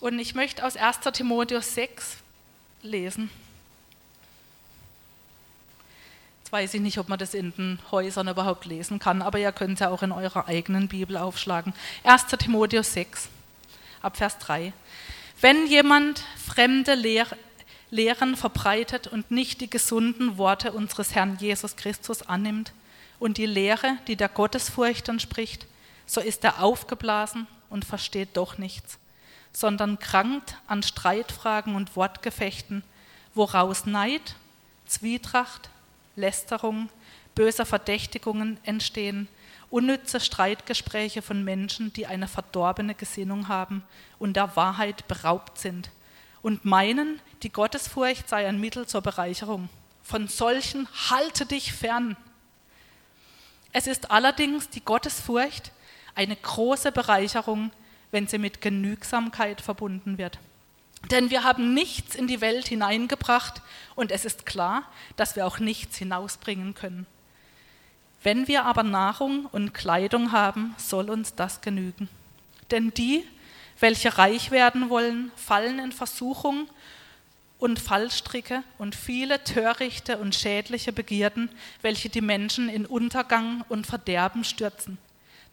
Und 0.00 0.19
ich 0.19 0.35
möchte 0.35 0.65
aus 0.65 0.77
1 0.77 0.99
Timotheus 1.12 1.75
6 1.75 2.17
lesen. 2.82 3.31
Weiß 6.50 6.75
ich 6.75 6.81
nicht, 6.81 6.99
ob 6.99 7.08
man 7.08 7.19
das 7.19 7.35
in 7.35 7.52
den 7.55 7.79
Häusern 7.93 8.26
überhaupt 8.26 8.64
lesen 8.64 8.99
kann, 8.99 9.23
aber 9.23 9.38
ihr 9.38 9.52
könnt 9.52 9.75
es 9.75 9.81
ja 9.81 9.88
auch 9.88 10.02
in 10.02 10.11
eurer 10.11 10.49
eigenen 10.49 10.88
Bibel 10.88 11.17
aufschlagen. 11.17 11.73
1 12.02 12.26
Timotheus 12.26 12.93
6 12.93 13.29
ab 14.02 14.17
Vers 14.17 14.37
3. 14.38 14.73
Wenn 15.41 15.69
jemand 15.69 16.25
fremde 16.37 16.94
Lehr 16.94 17.26
Lehren 17.91 18.37
verbreitet 18.37 19.06
und 19.08 19.31
nicht 19.31 19.61
die 19.61 19.70
gesunden 19.70 20.38
Worte 20.38 20.73
unseres 20.73 21.14
Herrn 21.14 21.38
Jesus 21.38 21.76
Christus 21.76 22.23
annimmt 22.23 22.73
und 23.19 23.37
die 23.37 23.46
Lehre, 23.46 23.96
die 24.06 24.17
der 24.17 24.29
Gottesfurcht 24.29 25.08
entspricht, 25.08 25.67
so 26.06 26.20
ist 26.20 26.44
er 26.44 26.62
aufgeblasen 26.62 27.46
und 27.69 27.85
versteht 27.85 28.37
doch 28.37 28.58
nichts, 28.58 28.99
sondern 29.53 29.99
krankt 29.99 30.56
an 30.67 30.82
Streitfragen 30.82 31.75
und 31.75 31.96
Wortgefechten, 31.96 32.82
woraus 33.35 33.87
Neid, 33.87 34.37
Zwietracht, 34.87 35.69
Lästerung, 36.17 36.89
böse 37.35 37.65
Verdächtigungen 37.65 38.59
entstehen 38.65 39.29
unnütze 39.71 40.21
Streitgespräche 40.21 41.23
von 41.23 41.45
Menschen, 41.45 41.93
die 41.93 42.07
eine 42.07 42.29
verdorbene 42.29 42.95
Gesinnung 42.95 43.49
haben 43.49 43.85
und 44.19 44.35
der 44.35 44.57
Wahrheit 44.57 45.07
beraubt 45.09 45.59
sind 45.59 45.91
und 46.43 46.65
meinen, 46.65 47.20
die 47.43 47.53
Gottesfurcht 47.53 48.29
sei 48.29 48.46
ein 48.46 48.61
Mittel 48.61 48.87
zur 48.87 49.01
Bereicherung. 49.01 49.69
Von 50.03 50.29
solchen 50.29 50.89
halte 51.08 51.46
dich 51.46 51.73
fern. 51.73 52.17
Es 53.73 53.87
ist 53.87 54.11
allerdings 54.11 54.69
die 54.69 54.84
Gottesfurcht 54.84 55.70
eine 56.17 56.34
große 56.34 56.91
Bereicherung, 56.91 57.70
wenn 58.11 58.27
sie 58.27 58.39
mit 58.39 58.61
Genügsamkeit 58.61 59.61
verbunden 59.61 60.19
wird. 60.19 60.41
Denn 61.11 61.31
wir 61.31 61.45
haben 61.45 61.75
nichts 61.75 62.15
in 62.15 62.27
die 62.27 62.41
Welt 62.41 62.69
hineingebracht 62.69 63.63
und 63.95 64.13
es 64.13 64.25
ist 64.25 64.47
klar, 64.47 64.85
dass 65.17 65.35
wir 65.35 65.47
auch 65.47 65.59
nichts 65.59 65.97
hinausbringen 65.97 66.75
können. 66.75 67.07
Wenn 68.23 68.49
wir 68.49 68.67
aber 68.67 68.83
Nahrung 68.83 69.47
und 69.47 69.73
Kleidung 69.73 70.33
haben, 70.33 70.75
soll 70.77 71.09
uns 71.09 71.35
das 71.35 71.63
genügen. 71.63 72.09
Denn 72.71 72.93
die, 72.93 73.25
welche 73.81 74.19
reich 74.19 74.51
werden 74.51 74.91
wollen, 74.91 75.33
fallen 75.37 75.79
in 75.79 75.93
Versuchung 75.93 76.69
und 77.59 77.79
Fallstricke 77.79 78.63
und 78.79 78.95
viele 78.95 79.43
törichte 79.45 80.19
und 80.19 80.35
schädliche 80.35 80.93
Begierden, 80.93 81.51
welche 81.83 82.11
die 82.11 82.21
Menschen 82.21 82.69
in 82.69 82.87
Untergang 82.87 83.65
und 83.69 83.87
Verderben 83.87 84.45
stürzen. 84.45 84.99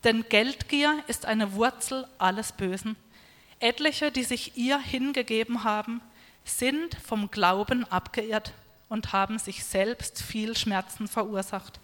Denn 0.03 0.25
Geldgier 0.29 1.03
ist 1.07 1.25
eine 1.25 1.53
Wurzel 1.53 2.07
alles 2.17 2.51
Bösen. 2.51 2.95
Etliche, 3.59 4.11
die 4.11 4.23
sich 4.23 4.55
ihr 4.55 4.79
hingegeben 4.79 5.63
haben, 5.63 6.01
sind 6.43 6.95
vom 6.95 7.31
Glauben 7.31 7.83
abgeirrt 7.91 8.53
und 8.89 9.13
haben 9.13 9.39
sich 9.39 9.63
selbst 9.63 10.21
viel 10.21 10.55
Schmerzen 10.55 11.07
verursacht. 11.07 11.79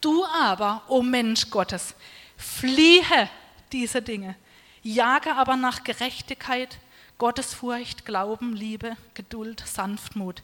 Du 0.00 0.24
aber, 0.24 0.82
o 0.88 0.98
oh 0.98 1.02
Mensch 1.02 1.50
Gottes, 1.50 1.94
fliehe 2.36 3.30
diese 3.72 4.02
Dinge, 4.02 4.36
jage 4.82 5.34
aber 5.34 5.56
nach 5.56 5.84
Gerechtigkeit, 5.84 6.78
Gottesfurcht, 7.18 8.04
Glauben, 8.04 8.54
Liebe, 8.54 8.96
Geduld, 9.14 9.62
Sanftmut. 9.66 10.42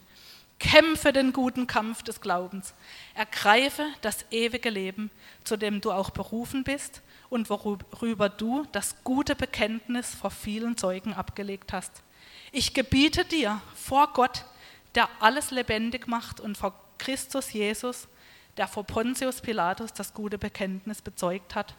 Kämpfe 0.58 1.12
den 1.12 1.32
guten 1.32 1.66
Kampf 1.66 2.02
des 2.02 2.20
Glaubens. 2.20 2.72
Ergreife 3.14 3.84
das 4.00 4.24
ewige 4.30 4.70
Leben, 4.70 5.10
zu 5.44 5.56
dem 5.56 5.80
du 5.80 5.90
auch 5.90 6.10
berufen 6.10 6.62
bist 6.62 7.02
und 7.32 7.48
worüber 7.48 8.28
du 8.28 8.66
das 8.72 9.02
gute 9.04 9.34
Bekenntnis 9.34 10.14
vor 10.14 10.30
vielen 10.30 10.76
Zeugen 10.76 11.14
abgelegt 11.14 11.72
hast. 11.72 12.02
Ich 12.52 12.74
gebiete 12.74 13.24
dir 13.24 13.62
vor 13.74 14.12
Gott, 14.12 14.44
der 14.94 15.08
alles 15.18 15.50
lebendig 15.50 16.06
macht 16.06 16.40
und 16.40 16.58
vor 16.58 16.78
Christus 16.98 17.54
Jesus, 17.54 18.06
der 18.58 18.68
vor 18.68 18.84
Pontius 18.84 19.40
Pilatus 19.40 19.94
das 19.94 20.12
gute 20.12 20.36
Bekenntnis 20.36 21.00
bezeugt 21.00 21.54
hat, 21.54 21.74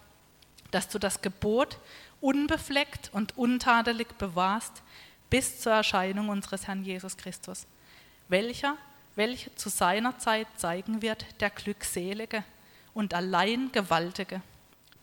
dass 0.71 0.89
du 0.89 0.97
das 0.97 1.21
Gebot 1.21 1.77
unbefleckt 2.19 3.11
und 3.13 3.37
untadelig 3.37 4.07
bewahrst 4.17 4.81
bis 5.29 5.61
zur 5.61 5.73
Erscheinung 5.73 6.29
unseres 6.29 6.65
Herrn 6.65 6.83
Jesus 6.83 7.15
Christus, 7.15 7.67
welcher, 8.27 8.75
welche 9.15 9.53
zu 9.53 9.69
seiner 9.69 10.17
Zeit 10.17 10.47
zeigen 10.55 11.03
wird, 11.03 11.27
der 11.41 11.51
Glückselige 11.51 12.43
und 12.95 13.13
allein 13.13 13.71
Gewaltige, 13.71 14.41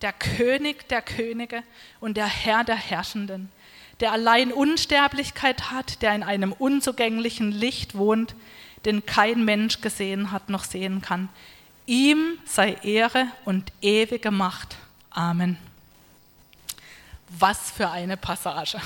der 0.02 0.12
König 0.12 0.88
der 0.88 1.02
Könige 1.02 1.62
und 2.00 2.16
der 2.16 2.26
Herr 2.26 2.64
der 2.64 2.76
Herrschenden, 2.76 3.50
der 4.00 4.12
allein 4.12 4.52
Unsterblichkeit 4.52 5.70
hat, 5.70 6.02
der 6.02 6.14
in 6.14 6.22
einem 6.22 6.52
unzugänglichen 6.52 7.52
Licht 7.52 7.96
wohnt, 7.96 8.34
den 8.84 9.04
kein 9.04 9.44
Mensch 9.44 9.80
gesehen 9.80 10.32
hat 10.32 10.48
noch 10.48 10.64
sehen 10.64 11.02
kann. 11.02 11.28
Ihm 11.86 12.38
sei 12.46 12.74
Ehre 12.82 13.26
und 13.44 13.72
ewige 13.82 14.30
Macht. 14.30 14.76
Amen. 15.10 15.58
Was 17.28 17.70
für 17.70 17.90
eine 17.90 18.16
Passage. 18.16 18.80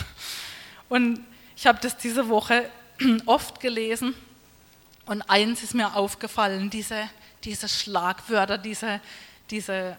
Und 0.89 1.21
ich 1.57 1.67
habe 1.67 1.79
das 1.81 1.97
diese 1.97 2.29
Woche 2.29 2.69
oft 3.27 3.61
gelesen 3.61 4.15
und 5.07 5.23
eins 5.23 5.63
ist 5.63 5.75
mir 5.75 5.95
aufgefallen, 5.95 6.71
diese, 6.71 7.09
diese 7.45 7.69
Schlagwörter, 7.69 8.59
diese, 8.59 9.01
diese, 9.51 9.97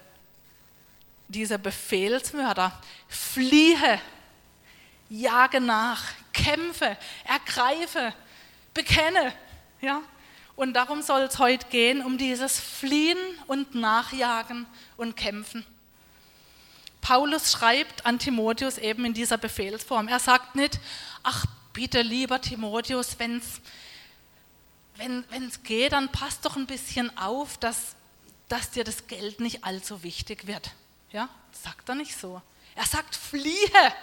diese 1.28 1.60
Befehlswörter. 1.60 2.80
Fliehe, 3.08 4.00
jage 5.10 5.62
nach, 5.62 6.04
kämpfe, 6.34 6.98
ergreife, 7.24 8.14
bekenne. 8.74 9.34
Ja? 9.82 10.02
Und 10.56 10.74
darum 10.74 11.02
soll 11.02 11.22
es 11.22 11.40
heute 11.40 11.68
gehen, 11.68 12.04
um 12.04 12.18
dieses 12.18 12.60
Fliehen 12.60 13.18
und 13.48 13.76
Nachjagen 13.76 14.66
und 14.98 15.18
Kämpfen. 15.18 15.66
Paulus 17.02 17.52
schreibt 17.52 18.06
an 18.06 18.18
Timotheus 18.18 18.78
eben 18.78 19.06
in 19.06 19.14
dieser 19.14 19.38
Befehlsform. 19.38 20.08
Er 20.08 20.20
sagt 20.20 20.56
nicht, 20.56 20.80
ach 21.24 21.46
bitte 21.74 22.02
lieber 22.02 22.42
Timotheus, 22.42 23.20
wenn's, 23.20 23.62
wenn 24.96 25.24
es 25.48 25.62
geht, 25.62 25.92
dann 25.92 26.12
passt 26.12 26.46
doch 26.46 26.56
ein 26.56 26.66
bisschen 26.66 27.16
auf, 27.18 27.58
dass, 27.58 27.96
dass 28.48 28.72
dir 28.72 28.84
das 28.84 29.08
Geld 29.08 29.40
nicht 29.40 29.66
allzu 29.66 30.02
wichtig 30.02 30.48
wird. 30.48 30.72
Ja, 31.16 31.30
sagt 31.54 31.88
er 31.88 31.96
nicht 31.96 32.14
so. 32.20 32.42
Er 32.76 32.84
sagt, 32.84 33.16
fliehe, 33.16 33.94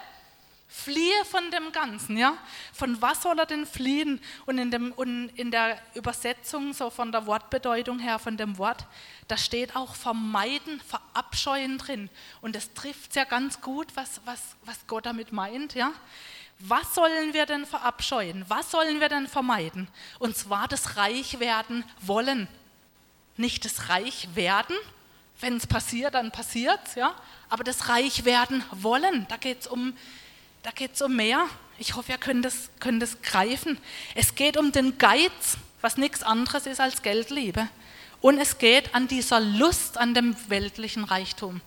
Fliehe 0.67 1.23
von 1.25 1.51
dem 1.51 1.71
Ganzen, 1.71 2.17
ja? 2.17 2.35
Von 2.73 2.99
was 2.99 3.21
soll 3.21 3.37
er 3.37 3.45
denn 3.45 3.67
fliehen? 3.67 4.19
Und 4.47 4.57
in, 4.57 4.71
dem, 4.71 4.91
und 4.93 5.29
in 5.35 5.51
der 5.51 5.79
Übersetzung, 5.93 6.73
so 6.73 6.89
von 6.89 7.11
der 7.11 7.27
Wortbedeutung 7.27 7.99
her, 7.99 8.17
von 8.17 8.37
dem 8.37 8.57
Wort, 8.57 8.87
da 9.27 9.37
steht 9.37 9.75
auch 9.75 9.93
vermeiden, 9.93 10.81
verabscheuen 10.81 11.77
drin. 11.77 12.09
Und 12.41 12.55
das 12.55 12.73
trifft 12.73 13.15
ja 13.15 13.25
ganz 13.25 13.61
gut, 13.61 13.89
was, 13.93 14.19
was, 14.25 14.41
was 14.65 14.87
Gott 14.87 15.05
damit 15.05 15.31
meint, 15.31 15.75
ja? 15.75 15.93
Was 16.57 16.95
sollen 16.95 17.35
wir 17.35 17.45
denn 17.45 17.67
verabscheuen? 17.67 18.43
Was 18.47 18.71
sollen 18.71 18.99
wir 18.99 19.09
denn 19.09 19.27
vermeiden? 19.27 19.87
Und 20.17 20.35
zwar 20.35 20.67
das 20.67 20.97
Reichwerden 20.97 21.83
wollen. 22.01 22.47
Nicht 23.37 23.65
das 23.65 23.89
Reichwerden, 23.89 24.75
wenn 25.39 25.57
es 25.57 25.67
passiert, 25.67 26.13
dann 26.13 26.31
passiert 26.31 26.79
es, 26.85 26.95
ja? 26.95 27.13
Aber 27.49 27.63
das 27.63 27.89
Reichwerden 27.89 28.63
wollen, 28.71 29.25
da 29.29 29.37
geht 29.37 29.61
es 29.61 29.67
um 29.67 29.93
es 30.93 31.01
um 31.01 31.15
mehr. 31.15 31.47
Ich 31.77 31.95
hoffe, 31.95 32.13
ihr 32.13 32.17
könnt 32.17 32.45
das, 32.45 32.69
könnt 32.79 33.03
greifen. 33.21 33.77
Es 34.15 34.35
geht 34.35 34.57
um 34.57 34.71
den 34.71 34.97
Geiz, 34.97 35.57
was 35.81 35.97
nichts 35.97 36.23
anderes 36.23 36.65
ist 36.65 36.79
als 36.79 37.01
Geldliebe. 37.01 37.67
Und 38.21 38.39
es 38.39 38.57
geht 38.57 38.95
an 38.95 39.07
dieser 39.07 39.41
Lust 39.41 39.97
an 39.97 40.13
dem 40.13 40.35
weltlichen 40.47 41.03
Reichtum. 41.03 41.59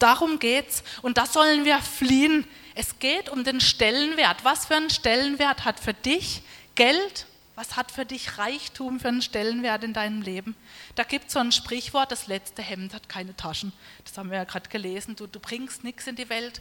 Darum 0.00 0.38
geht's 0.38 0.82
und 1.02 1.18
da 1.18 1.26
sollen 1.26 1.64
wir 1.64 1.78
fliehen. 1.78 2.44
Es 2.74 2.98
geht 2.98 3.28
um 3.28 3.44
den 3.44 3.60
Stellenwert. 3.60 4.44
Was 4.44 4.66
für 4.66 4.76
einen 4.76 4.90
Stellenwert 4.90 5.64
hat 5.64 5.78
für 5.78 5.94
dich 5.94 6.42
Geld? 6.74 7.26
Was 7.54 7.76
hat 7.76 7.90
für 7.90 8.04
dich 8.04 8.38
Reichtum 8.38 9.00
für 9.00 9.08
einen 9.08 9.22
Stellenwert 9.22 9.84
in 9.84 9.92
deinem 9.92 10.22
Leben? 10.22 10.56
Da 10.98 11.04
gibt 11.04 11.28
es 11.28 11.34
so 11.34 11.38
ein 11.38 11.52
Sprichwort, 11.52 12.10
das 12.10 12.26
letzte 12.26 12.60
Hemd 12.60 12.92
hat 12.92 13.08
keine 13.08 13.36
Taschen. 13.36 13.72
Das 14.04 14.18
haben 14.18 14.32
wir 14.32 14.38
ja 14.38 14.42
gerade 14.42 14.68
gelesen. 14.68 15.14
Du, 15.14 15.28
du 15.28 15.38
bringst 15.38 15.84
nichts 15.84 16.08
in 16.08 16.16
die 16.16 16.28
Welt, 16.28 16.60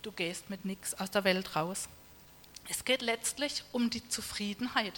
du 0.00 0.12
gehst 0.12 0.48
mit 0.48 0.64
nichts 0.64 0.98
aus 0.98 1.10
der 1.10 1.24
Welt 1.24 1.54
raus. 1.54 1.90
Es 2.70 2.86
geht 2.86 3.02
letztlich 3.02 3.64
um 3.72 3.90
die 3.90 4.08
Zufriedenheit. 4.08 4.94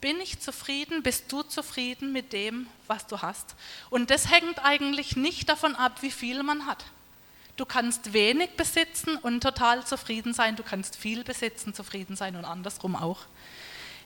Bin 0.00 0.20
ich 0.20 0.38
zufrieden? 0.38 1.02
Bist 1.02 1.32
du 1.32 1.42
zufrieden 1.42 2.12
mit 2.12 2.32
dem, 2.32 2.68
was 2.86 3.04
du 3.08 3.20
hast? 3.20 3.56
Und 3.90 4.10
das 4.10 4.30
hängt 4.30 4.64
eigentlich 4.64 5.16
nicht 5.16 5.48
davon 5.48 5.74
ab, 5.74 6.00
wie 6.02 6.12
viel 6.12 6.44
man 6.44 6.66
hat. 6.66 6.84
Du 7.56 7.64
kannst 7.64 8.12
wenig 8.12 8.50
besitzen 8.50 9.16
und 9.16 9.40
total 9.40 9.84
zufrieden 9.84 10.34
sein. 10.34 10.54
Du 10.54 10.62
kannst 10.62 10.94
viel 10.94 11.24
besitzen, 11.24 11.74
zufrieden 11.74 12.14
sein 12.14 12.36
und 12.36 12.44
andersrum 12.44 12.94
auch. 12.94 13.26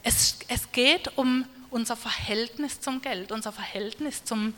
Es, 0.09 0.39
es 0.49 0.73
geht 0.73 1.19
um 1.19 1.45
unser 1.69 1.95
Verhältnis 1.95 2.81
zum 2.81 3.03
Geld, 3.03 3.31
unser 3.31 3.53
Verhältnis 3.53 4.25
zum, 4.25 4.55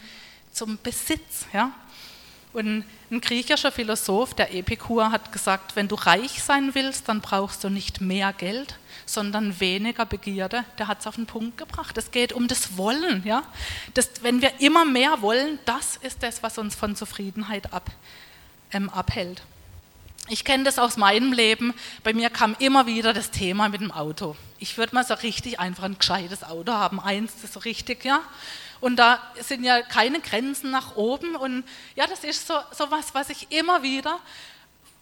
zum 0.53 0.79
Besitz. 0.81 1.47
Ja? 1.53 1.73
Und 2.53 2.85
ein 3.11 3.21
griechischer 3.21 3.73
Philosoph, 3.73 4.35
der 4.35 4.55
Epikur, 4.55 5.11
hat 5.11 5.33
gesagt, 5.33 5.75
wenn 5.75 5.89
du 5.89 5.97
reich 5.97 6.41
sein 6.41 6.73
willst, 6.77 7.09
dann 7.09 7.21
brauchst 7.21 7.65
du 7.65 7.69
nicht 7.69 8.01
mehr 8.01 8.33
Geld, 8.33 8.79
sondern 9.07 9.59
weniger 9.59 10.07
Begierde. 10.07 10.65
Der 10.79 10.87
hat 10.87 11.01
es 11.01 11.09
auf 11.09 11.17
den 11.17 11.27
Punkt 11.27 11.59
gebracht. 11.59 11.99
Es 11.99 12.13
geht 12.13 12.33
um 12.33 12.47
das 12.47 12.77
Wollen. 12.77 13.25
Ja? 13.25 13.43
Das, 13.95 14.09
wenn 14.23 14.43
wir 14.43 14.61
immer 14.61 14.85
mehr 14.85 15.21
wollen, 15.21 15.59
das 15.65 15.97
ist 15.97 16.23
das, 16.23 16.45
was 16.45 16.59
uns 16.59 16.77
von 16.77 16.95
Zufriedenheit 16.95 17.73
ab, 17.73 17.91
ähm, 18.73 18.89
abhält. 18.89 19.43
Ich 20.33 20.45
kenne 20.45 20.63
das 20.63 20.79
aus 20.79 20.97
meinem 20.97 21.33
Leben. 21.33 21.75
Bei 22.05 22.13
mir 22.15 22.31
kam 22.31 22.55
immer 22.61 22.87
wieder 22.87 23.13
das 23.13 23.33
Thema 23.33 23.69
mit 23.69 23.81
dem 23.81 23.91
Auto. 23.91 24.37
Ich 24.61 24.79
würde 24.79 24.95
mal 24.95 25.05
so 25.05 25.15
richtig 25.15 25.59
einfach 25.59 25.83
ein 25.83 25.99
gescheites 25.99 26.45
Auto 26.45 26.73
haben, 26.73 27.01
eins, 27.01 27.33
das 27.43 27.53
so 27.53 27.59
richtig, 27.59 28.05
ja. 28.05 28.21
Und 28.81 28.95
da 28.95 29.21
sind 29.41 29.65
ja 29.65 29.83
keine 29.83 30.21
Grenzen 30.21 30.71
nach 30.71 30.95
oben. 30.95 31.35
Und 31.35 31.65
ja, 31.97 32.07
das 32.07 32.23
ist 32.23 32.47
so, 32.47 32.55
so 32.71 32.93
was, 32.93 33.13
was 33.13 33.29
ich 33.29 33.51
immer 33.51 33.83
wieder 33.83 34.21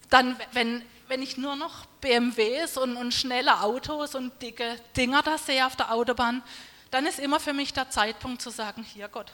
dann, 0.08 0.34
wenn, 0.52 0.82
wenn 1.08 1.20
ich 1.20 1.36
nur 1.36 1.56
noch 1.56 1.84
BMWs 2.00 2.78
und, 2.78 2.96
und 2.96 3.12
schnelle 3.12 3.60
Autos 3.60 4.14
und 4.14 4.40
dicke 4.40 4.80
Dinger 4.96 5.22
da 5.22 5.36
sehe 5.36 5.66
auf 5.66 5.76
der 5.76 5.92
Autobahn, 5.92 6.42
dann 6.90 7.04
ist 7.04 7.18
immer 7.18 7.38
für 7.38 7.52
mich 7.52 7.74
der 7.74 7.90
Zeitpunkt 7.90 8.40
zu 8.40 8.48
sagen, 8.48 8.82
hier 8.82 9.08
Gott, 9.08 9.30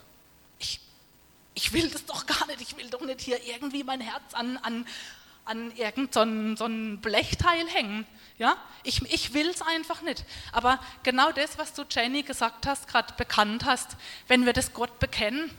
ich, 0.58 0.80
ich 1.54 1.72
will 1.72 1.88
das 1.88 2.04
doch 2.04 2.26
gar 2.26 2.48
nicht, 2.48 2.60
ich 2.60 2.76
will 2.76 2.90
doch 2.90 3.02
nicht 3.02 3.20
hier 3.20 3.40
irgendwie 3.44 3.84
mein 3.84 4.00
Herz 4.00 4.34
an, 4.34 4.56
an, 4.56 4.84
an 5.44 5.72
irgendein 5.76 6.56
so 6.56 6.64
ein 6.64 7.00
Blechteil 7.00 7.66
hängen. 7.68 8.06
Ja? 8.38 8.56
Ich, 8.82 9.02
ich 9.12 9.34
will 9.34 9.48
es 9.48 9.62
einfach 9.62 10.02
nicht. 10.02 10.24
Aber 10.52 10.78
genau 11.02 11.32
das, 11.32 11.58
was 11.58 11.74
du 11.74 11.84
Jenny 11.88 12.22
gesagt 12.22 12.66
hast, 12.66 12.88
gerade 12.88 13.12
bekannt 13.14 13.64
hast, 13.64 13.96
wenn 14.28 14.46
wir 14.46 14.52
das 14.52 14.72
Gott 14.72 14.98
bekennen, 14.98 15.50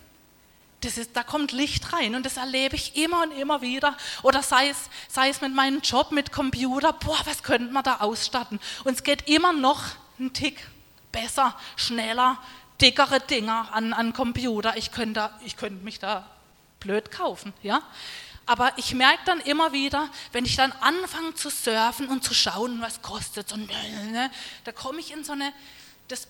das 0.81 0.97
ist, 0.97 1.15
da 1.15 1.23
kommt 1.23 1.51
Licht 1.51 1.93
rein 1.93 2.15
und 2.15 2.25
das 2.25 2.37
erlebe 2.37 2.75
ich 2.75 2.95
immer 2.95 3.23
und 3.23 3.31
immer 3.31 3.61
wieder. 3.61 3.95
Oder 4.21 4.43
sei 4.43 4.69
es, 4.69 4.89
sei 5.07 5.29
es 5.29 5.41
mit 5.41 5.53
meinem 5.53 5.81
Job, 5.81 6.11
mit 6.11 6.31
Computer, 6.31 6.93
boah, 6.93 7.19
was 7.25 7.43
könnte 7.43 7.73
man 7.73 7.83
da 7.83 7.97
ausstatten? 7.97 8.59
Und 8.83 8.93
es 8.93 9.03
geht 9.03 9.27
immer 9.27 9.53
noch 9.53 9.81
einen 10.19 10.33
Tick 10.33 10.67
besser, 11.11 11.55
schneller, 11.75 12.37
dickere 12.81 13.19
Dinger 13.19 13.69
an, 13.71 13.93
an 13.93 14.13
Computer. 14.13 14.77
Ich 14.77 14.91
könnte, 14.91 15.31
ich 15.43 15.57
könnte 15.57 15.83
mich 15.83 15.99
da 15.99 16.29
blöd 16.79 17.09
kaufen. 17.09 17.53
Ja? 17.63 17.81
Aber 18.45 18.71
ich 18.77 18.93
merke 18.93 19.23
dann 19.25 19.39
immer 19.41 19.73
wieder, 19.73 20.09
wenn 20.31 20.45
ich 20.45 20.55
dann 20.55 20.71
anfange 20.73 21.33
zu 21.33 21.49
surfen 21.49 22.07
und 22.09 22.23
zu 22.23 22.33
schauen, 22.33 22.79
was 22.81 23.01
kostet, 23.01 23.51
und, 23.51 23.67
ne, 24.11 24.29
da 24.63 24.71
komme 24.71 24.99
ich 24.99 25.11
in 25.11 25.23
so 25.23 25.31
eine, 25.31 25.51
das, 26.07 26.27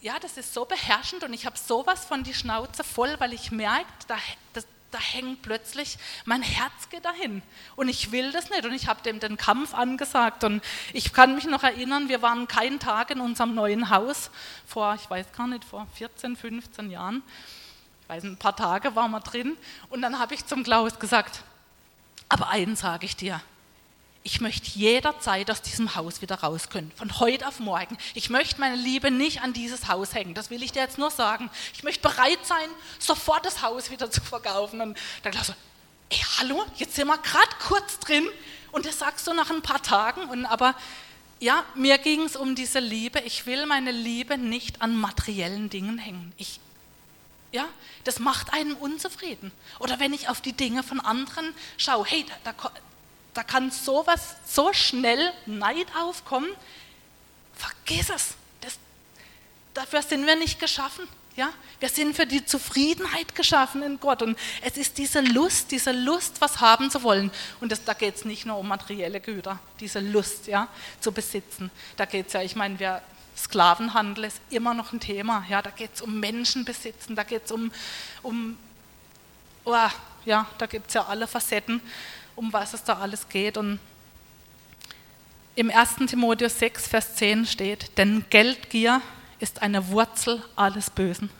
ja, 0.00 0.18
das 0.20 0.36
ist 0.36 0.54
so 0.54 0.64
beherrschend 0.64 1.24
und 1.24 1.32
ich 1.32 1.44
habe 1.44 1.58
sowas 1.58 2.04
von 2.04 2.22
die 2.22 2.34
Schnauze 2.34 2.84
voll, 2.84 3.16
weil 3.18 3.32
ich 3.32 3.50
merke, 3.50 3.86
da, 4.06 4.16
da 4.92 4.98
hängt 5.00 5.42
plötzlich, 5.42 5.98
mein 6.24 6.42
Herz 6.42 6.88
geht 6.88 7.04
dahin 7.04 7.42
und 7.74 7.88
ich 7.88 8.12
will 8.12 8.30
das 8.30 8.48
nicht 8.50 8.64
und 8.64 8.72
ich 8.72 8.86
habe 8.86 9.02
dem 9.02 9.18
den 9.18 9.36
Kampf 9.36 9.74
angesagt 9.74 10.44
und 10.44 10.62
ich 10.92 11.12
kann 11.12 11.34
mich 11.34 11.46
noch 11.46 11.64
erinnern, 11.64 12.08
wir 12.08 12.22
waren 12.22 12.46
keinen 12.46 12.78
Tag 12.78 13.10
in 13.10 13.20
unserem 13.20 13.56
neuen 13.56 13.90
Haus 13.90 14.30
vor, 14.66 14.94
ich 14.94 15.10
weiß 15.10 15.32
gar 15.36 15.48
nicht, 15.48 15.64
vor 15.64 15.88
14, 15.94 16.36
15 16.36 16.90
Jahren, 16.90 17.24
ich 18.02 18.08
weiß 18.08 18.22
ein 18.22 18.36
paar 18.36 18.54
Tage 18.54 18.94
waren 18.94 19.10
wir 19.10 19.20
drin 19.20 19.56
und 19.90 20.02
dann 20.02 20.20
habe 20.20 20.34
ich 20.34 20.46
zum 20.46 20.62
Klaus 20.62 20.98
gesagt, 21.00 21.42
aber 22.28 22.48
eins 22.48 22.80
sage 22.80 23.06
ich 23.06 23.16
dir, 23.16 23.40
ich 24.26 24.40
möchte 24.40 24.70
jederzeit 24.76 25.48
aus 25.52 25.62
diesem 25.62 25.94
Haus 25.94 26.20
wieder 26.20 26.40
raus 26.40 26.68
können, 26.68 26.90
von 26.96 27.20
heute 27.20 27.46
auf 27.46 27.60
morgen. 27.60 27.96
Ich 28.14 28.28
möchte 28.28 28.60
meine 28.60 28.74
Liebe 28.74 29.12
nicht 29.12 29.42
an 29.42 29.52
dieses 29.52 29.86
Haus 29.86 30.14
hängen, 30.14 30.34
das 30.34 30.50
will 30.50 30.64
ich 30.64 30.72
dir 30.72 30.82
jetzt 30.82 30.98
nur 30.98 31.12
sagen. 31.12 31.48
Ich 31.74 31.84
möchte 31.84 32.08
bereit 32.08 32.40
sein, 32.42 32.68
sofort 32.98 33.46
das 33.46 33.62
Haus 33.62 33.90
wieder 33.92 34.10
zu 34.10 34.20
verkaufen. 34.20 34.80
Und 34.80 34.98
dann 35.22 35.30
glaubst 35.30 35.50
du, 35.50 35.54
ey, 36.08 36.18
hallo, 36.38 36.64
jetzt 36.74 36.96
sind 36.96 37.06
wir 37.06 37.18
gerade 37.18 37.50
kurz 37.68 38.00
drin 38.00 38.26
und 38.72 38.84
das 38.84 38.98
sagst 38.98 39.28
du 39.28 39.32
nach 39.32 39.50
ein 39.50 39.62
paar 39.62 39.80
Tagen. 39.80 40.22
Und 40.22 40.44
aber 40.44 40.74
ja, 41.38 41.64
mir 41.76 41.98
ging 41.98 42.22
es 42.22 42.34
um 42.34 42.56
diese 42.56 42.80
Liebe. 42.80 43.20
Ich 43.20 43.46
will 43.46 43.64
meine 43.66 43.92
Liebe 43.92 44.38
nicht 44.38 44.82
an 44.82 44.96
materiellen 44.96 45.70
Dingen 45.70 45.98
hängen. 45.98 46.32
Ich, 46.36 46.58
ja, 47.52 47.66
das 48.04 48.18
macht 48.18 48.52
einen 48.52 48.74
unzufrieden. 48.74 49.52
Oder 49.78 49.98
wenn 49.98 50.12
ich 50.12 50.28
auf 50.28 50.40
die 50.40 50.52
Dinge 50.52 50.82
von 50.82 51.00
anderen 51.00 51.54
schaue, 51.76 52.04
hey, 52.06 52.24
da, 52.44 52.52
da, 52.52 52.70
da 53.34 53.42
kann 53.42 53.70
sowas 53.70 54.36
so 54.46 54.72
schnell 54.72 55.32
Neid 55.46 55.86
aufkommen. 56.00 56.48
Vergiss 57.54 58.10
es. 58.10 58.34
Das, 58.60 58.78
dafür 59.74 60.02
sind 60.02 60.26
wir 60.26 60.36
nicht 60.36 60.58
geschaffen. 60.58 61.06
Ja? 61.36 61.52
Wir 61.78 61.88
sind 61.88 62.16
für 62.16 62.26
die 62.26 62.44
Zufriedenheit 62.44 63.34
geschaffen 63.34 63.82
in 63.82 64.00
Gott. 64.00 64.22
Und 64.22 64.38
es 64.62 64.76
ist 64.76 64.98
diese 64.98 65.20
Lust, 65.20 65.70
diese 65.70 65.92
Lust, 65.92 66.40
was 66.40 66.60
haben 66.60 66.90
zu 66.90 67.02
wollen. 67.02 67.30
Und 67.60 67.70
das, 67.70 67.84
da 67.84 67.92
geht 67.92 68.16
es 68.16 68.24
nicht 68.24 68.46
nur 68.46 68.56
um 68.56 68.68
materielle 68.68 69.20
Güter, 69.20 69.58
diese 69.80 70.00
Lust 70.00 70.46
ja, 70.46 70.68
zu 71.00 71.12
besitzen. 71.12 71.70
Da 71.96 72.06
geht 72.06 72.28
es 72.28 72.32
ja, 72.32 72.42
ich 72.42 72.56
meine, 72.56 72.78
wir, 72.78 73.02
Sklavenhandel 73.36 74.24
ist 74.24 74.40
immer 74.50 74.74
noch 74.74 74.92
ein 74.92 75.00
Thema. 75.00 75.44
Ja? 75.48 75.62
Da 75.62 75.70
geht 75.70 75.90
es 75.94 76.00
um 76.00 76.18
Menschenbesitzen, 76.20 77.14
da 77.14 77.22
geht 77.22 77.44
es 77.44 77.52
um, 77.52 77.70
um 78.22 78.56
oh, 79.64 79.74
ja, 80.24 80.46
da 80.58 80.66
gibt 80.66 80.88
es 80.88 80.94
ja 80.94 81.04
alle 81.04 81.26
Facetten, 81.26 81.80
um 82.34 82.52
was 82.52 82.74
es 82.74 82.82
da 82.82 82.94
alles 82.98 83.28
geht. 83.28 83.56
Und 83.56 83.78
im 85.54 85.70
1. 85.70 85.96
Timotheus 86.06 86.58
6, 86.58 86.88
Vers 86.88 87.14
10 87.16 87.46
steht, 87.46 87.96
denn 87.98 88.24
Geldgier 88.30 89.00
ist 89.38 89.62
eine 89.62 89.88
Wurzel 89.88 90.42
alles 90.54 90.90
Bösen. 90.90 91.30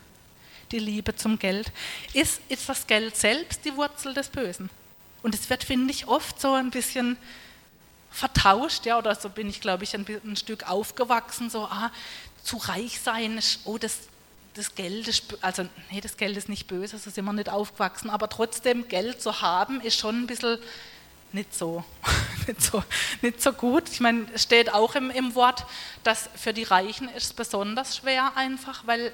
Die 0.71 0.79
Liebe 0.79 1.15
zum 1.15 1.39
Geld. 1.39 1.71
Ist, 2.13 2.41
ist 2.49 2.67
das 2.67 2.87
Geld 2.87 3.15
selbst 3.15 3.63
die 3.63 3.75
Wurzel 3.75 4.13
des 4.13 4.29
Bösen? 4.29 4.69
Und 5.23 5.33
es 5.33 5.49
wird, 5.49 5.63
finde 5.63 5.91
ich, 5.91 6.07
oft 6.07 6.39
so 6.39 6.53
ein 6.53 6.71
bisschen 6.71 7.17
vertauscht, 8.11 8.85
ja, 8.85 8.97
oder 8.97 9.15
so 9.15 9.29
bin 9.29 9.49
ich, 9.49 9.61
glaube 9.61 9.83
ich, 9.83 9.93
ein, 9.93 10.05
ein 10.25 10.35
Stück 10.35 10.69
aufgewachsen, 10.69 11.49
so, 11.49 11.63
ah, 11.65 11.91
zu 12.43 12.57
reich 12.57 12.99
sein, 12.99 13.39
oh, 13.65 13.77
das, 13.77 13.97
das 14.53 14.73
Geld 14.75 15.07
ist, 15.07 15.23
also, 15.41 15.67
nee, 15.91 16.01
das 16.01 16.17
Geld 16.17 16.37
ist 16.37 16.49
nicht 16.49 16.67
böse, 16.67 16.97
so 16.97 17.09
sind 17.09 17.25
wir 17.25 17.33
nicht 17.33 17.49
aufgewachsen, 17.49 18.09
aber 18.09 18.29
trotzdem, 18.29 18.87
Geld 18.87 19.21
zu 19.21 19.41
haben, 19.41 19.81
ist 19.81 19.99
schon 19.99 20.23
ein 20.23 20.27
bisschen 20.27 20.57
nicht 21.33 21.53
so, 21.53 21.83
nicht 22.47 22.61
so, 22.61 22.83
nicht 23.21 23.41
so 23.41 23.51
gut. 23.51 23.89
Ich 23.89 23.99
meine, 23.99 24.25
steht 24.37 24.73
auch 24.73 24.95
im, 24.95 25.11
im 25.11 25.35
Wort, 25.35 25.65
dass 26.03 26.29
für 26.35 26.53
die 26.53 26.63
Reichen 26.63 27.09
ist 27.09 27.25
es 27.25 27.33
besonders 27.33 27.97
schwer 27.97 28.31
einfach, 28.35 28.87
weil 28.87 29.11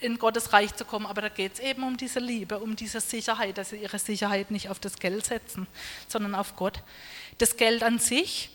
in 0.00 0.18
Gottes 0.18 0.52
Reich 0.52 0.74
zu 0.74 0.84
kommen, 0.84 1.06
aber 1.06 1.22
da 1.22 1.28
geht 1.28 1.54
es 1.54 1.60
eben 1.60 1.82
um 1.82 1.96
diese 1.96 2.20
Liebe, 2.20 2.58
um 2.58 2.76
diese 2.76 3.00
Sicherheit, 3.00 3.56
dass 3.56 3.70
sie 3.70 3.76
ihre 3.76 3.98
Sicherheit 3.98 4.50
nicht 4.50 4.68
auf 4.68 4.78
das 4.78 4.98
Geld 4.98 5.24
setzen, 5.24 5.66
sondern 6.08 6.34
auf 6.34 6.56
Gott. 6.56 6.80
Das 7.38 7.56
Geld 7.56 7.82
an 7.82 7.98
sich 7.98 8.50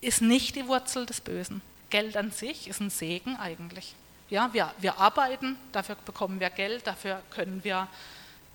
ist 0.00 0.20
nicht 0.20 0.56
die 0.56 0.66
Wurzel 0.66 1.06
des 1.06 1.20
Bösen. 1.20 1.62
Geld 1.90 2.16
an 2.16 2.30
sich 2.30 2.68
ist 2.68 2.80
ein 2.80 2.90
Segen 2.90 3.36
eigentlich. 3.36 3.94
Ja, 4.30 4.52
wir, 4.52 4.72
wir 4.78 4.98
arbeiten, 4.98 5.56
dafür 5.72 5.96
bekommen 6.06 6.40
wir 6.40 6.50
Geld, 6.50 6.86
dafür 6.86 7.22
können 7.30 7.62
wir 7.64 7.86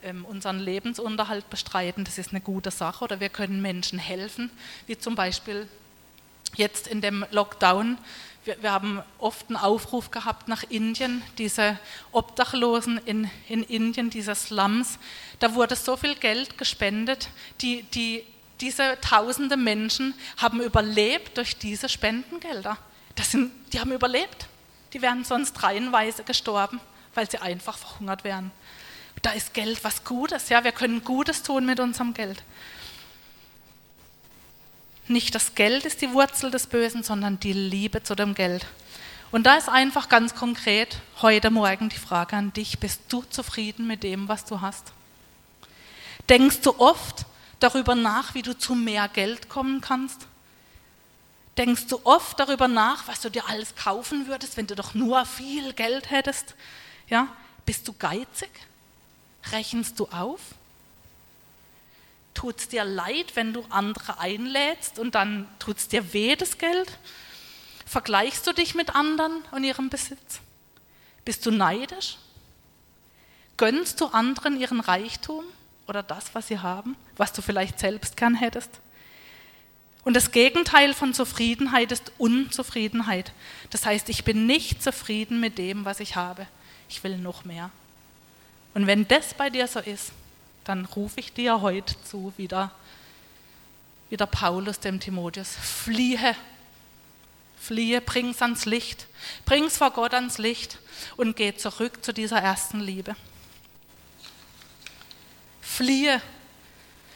ähm, 0.04 0.26
unseren 0.26 0.60
Lebensunterhalt 0.60 1.50
bestreiten, 1.50 2.04
das 2.04 2.18
ist 2.18 2.32
eine 2.32 2.42
gute 2.42 2.72
Sache. 2.72 3.04
Oder 3.04 3.20
wir 3.20 3.30
können 3.30 3.62
Menschen 3.62 4.00
helfen, 4.00 4.50
wie 4.88 4.98
zum 4.98 5.16
Beispiel 5.16 5.68
jetzt 6.56 6.88
in 6.88 7.02
dem 7.02 7.26
Lockdown. 7.32 7.98
Wir, 8.46 8.62
wir 8.62 8.72
haben 8.72 9.02
oft 9.20 9.50
einen 9.50 9.58
Aufruf 9.58 10.12
gehabt 10.12 10.48
nach 10.48 10.64
Indien, 10.70 11.22
diese 11.38 11.78
Obdachlosen 12.12 13.00
in, 13.06 13.30
in 13.50 13.64
Indien, 13.64 14.10
diese 14.10 14.36
Slums. 14.36 14.98
Da 15.40 15.54
wurde 15.54 15.76
so 15.76 15.98
viel 15.98 16.16
Geld 16.16 16.58
gespendet, 16.58 17.30
die, 17.62 17.84
die, 17.84 18.24
diese 18.62 18.98
tausende 19.02 19.58
Menschen 19.58 20.14
haben 20.38 20.62
überlebt 20.62 21.38
durch 21.38 21.58
diese 21.58 21.90
Spendengelder. 21.90 22.78
Das 23.16 23.32
sind, 23.32 23.52
die 23.74 23.80
haben 23.80 23.92
überlebt. 23.92 24.48
Die 24.94 25.02
wären 25.02 25.24
sonst 25.24 25.62
reihenweise 25.64 26.24
gestorben, 26.24 26.80
weil 27.14 27.30
sie 27.30 27.40
einfach 27.40 27.78
verhungert 27.78 28.24
wären 28.24 28.52
da 29.22 29.32
ist 29.32 29.54
Geld 29.54 29.84
was 29.84 30.04
Gutes. 30.04 30.50
Ja, 30.50 30.64
wir 30.64 30.72
können 30.72 31.04
Gutes 31.04 31.44
tun 31.44 31.66
mit 31.66 31.80
unserem 31.80 32.14
Geld. 32.14 32.42
Nicht 35.08 35.36
das 35.36 35.56
Geld 35.56 35.86
ist 35.86 36.02
die 36.02 36.12
Wurzel 36.14 36.52
des 36.52 36.68
Bösen, 36.68 37.04
sondern 37.04 37.40
die 37.40 37.54
Liebe 37.54 38.04
zu 38.04 38.16
dem 38.16 38.36
Geld. 38.36 38.66
Und 39.32 39.46
da 39.46 39.56
ist 39.56 39.70
einfach 39.70 40.10
ganz 40.10 40.36
konkret 40.36 40.98
heute 41.22 41.50
Morgen 41.50 41.90
die 41.90 41.98
Frage 41.98 42.36
an 42.36 42.54
dich, 42.54 42.80
bist 42.80 43.02
du 43.10 43.22
zufrieden 43.24 43.88
mit 43.88 44.04
dem, 44.04 44.28
was 44.28 44.46
du 44.46 44.62
hast? 44.62 44.94
Denkst 46.30 46.62
du 46.62 46.78
oft 46.78 47.26
darüber 47.60 47.96
nach, 47.96 48.34
wie 48.34 48.42
du 48.42 48.58
zu 48.58 48.76
mehr 48.76 49.08
Geld 49.08 49.50
kommen 49.50 49.82
kannst? 49.82 50.28
Denkst 51.58 51.88
du 51.88 52.00
oft 52.04 52.40
darüber 52.40 52.68
nach, 52.68 53.08
was 53.08 53.22
du 53.22 53.32
dir 53.32 53.48
alles 53.48 53.76
kaufen 53.76 54.28
würdest, 54.28 54.58
wenn 54.58 54.68
du 54.68 54.76
doch 54.76 54.94
nur 54.94 55.26
viel 55.26 55.74
Geld 55.74 56.12
hättest? 56.12 56.56
Ja? 57.10 57.28
Bist 57.66 57.88
du 57.88 57.94
geizig? 57.94 58.52
Rechenst 59.52 60.00
du 60.00 60.06
auf? 60.08 60.40
Tut 62.36 62.60
es 62.60 62.68
dir 62.68 62.86
leid, 62.86 63.36
wenn 63.36 63.54
du 63.54 63.66
andere 63.70 64.20
einlädst 64.20 65.00
und 65.00 65.16
dann 65.16 65.48
tut 65.58 65.78
es 65.78 65.88
dir 65.88 66.14
weh, 66.14 66.36
das 66.36 66.60
Geld? 66.60 67.00
Vergleichst 67.88 68.46
du 68.46 68.54
dich 68.54 68.76
mit 68.76 68.94
anderen 68.94 69.42
und 69.52 69.64
ihrem 69.64 69.90
Besitz? 69.90 70.42
Bist 71.26 71.46
du 71.46 71.52
neidisch? 71.52 72.18
Gönnst 73.58 74.00
du 74.00 74.06
anderen 74.06 74.60
ihren 74.60 74.80
Reichtum 74.80 75.44
oder 75.88 76.04
das, 76.04 76.34
was 76.34 76.48
sie 76.48 76.60
haben, 76.60 76.96
was 77.16 77.34
du 77.34 77.42
vielleicht 77.42 77.80
selbst 77.80 78.18
gern 78.18 78.36
hättest? 78.36 78.70
Und 80.04 80.14
das 80.14 80.32
Gegenteil 80.32 80.94
von 80.94 81.14
Zufriedenheit 81.14 81.92
ist 81.92 82.14
Unzufriedenheit. 82.18 83.34
Das 83.72 83.86
heißt, 83.86 84.08
ich 84.08 84.24
bin 84.24 84.46
nicht 84.46 84.82
zufrieden 84.82 85.42
mit 85.42 85.58
dem, 85.58 85.84
was 85.84 86.00
ich 86.00 86.16
habe. 86.16 86.48
Ich 86.88 87.04
will 87.04 87.18
noch 87.18 87.44
mehr. 87.44 87.72
Und 88.74 88.88
wenn 88.88 89.08
das 89.08 89.34
bei 89.34 89.50
dir 89.50 89.68
so 89.68 89.80
ist, 89.80 90.14
dann 90.64 90.86
rufe 90.86 91.20
ich 91.20 91.34
dir 91.34 91.62
heute 91.62 92.02
zu, 92.04 92.32
wieder, 92.38 92.72
wieder 94.10 94.28
Paulus 94.28 94.80
dem 94.80 95.00
Timotheus, 95.00 95.56
fliehe, 95.56 96.36
fliehe, 97.60 98.00
bring's 98.00 98.42
ans 98.42 98.66
Licht, 98.66 99.08
bring's 99.46 99.78
vor 99.78 99.92
Gott 99.92 100.14
ans 100.14 100.38
Licht 100.38 100.80
und 101.18 101.36
geh 101.36 101.56
zurück 101.56 102.04
zu 102.04 102.14
dieser 102.14 102.38
ersten 102.38 102.80
Liebe. 102.80 103.16
Fliehe. 105.68 106.22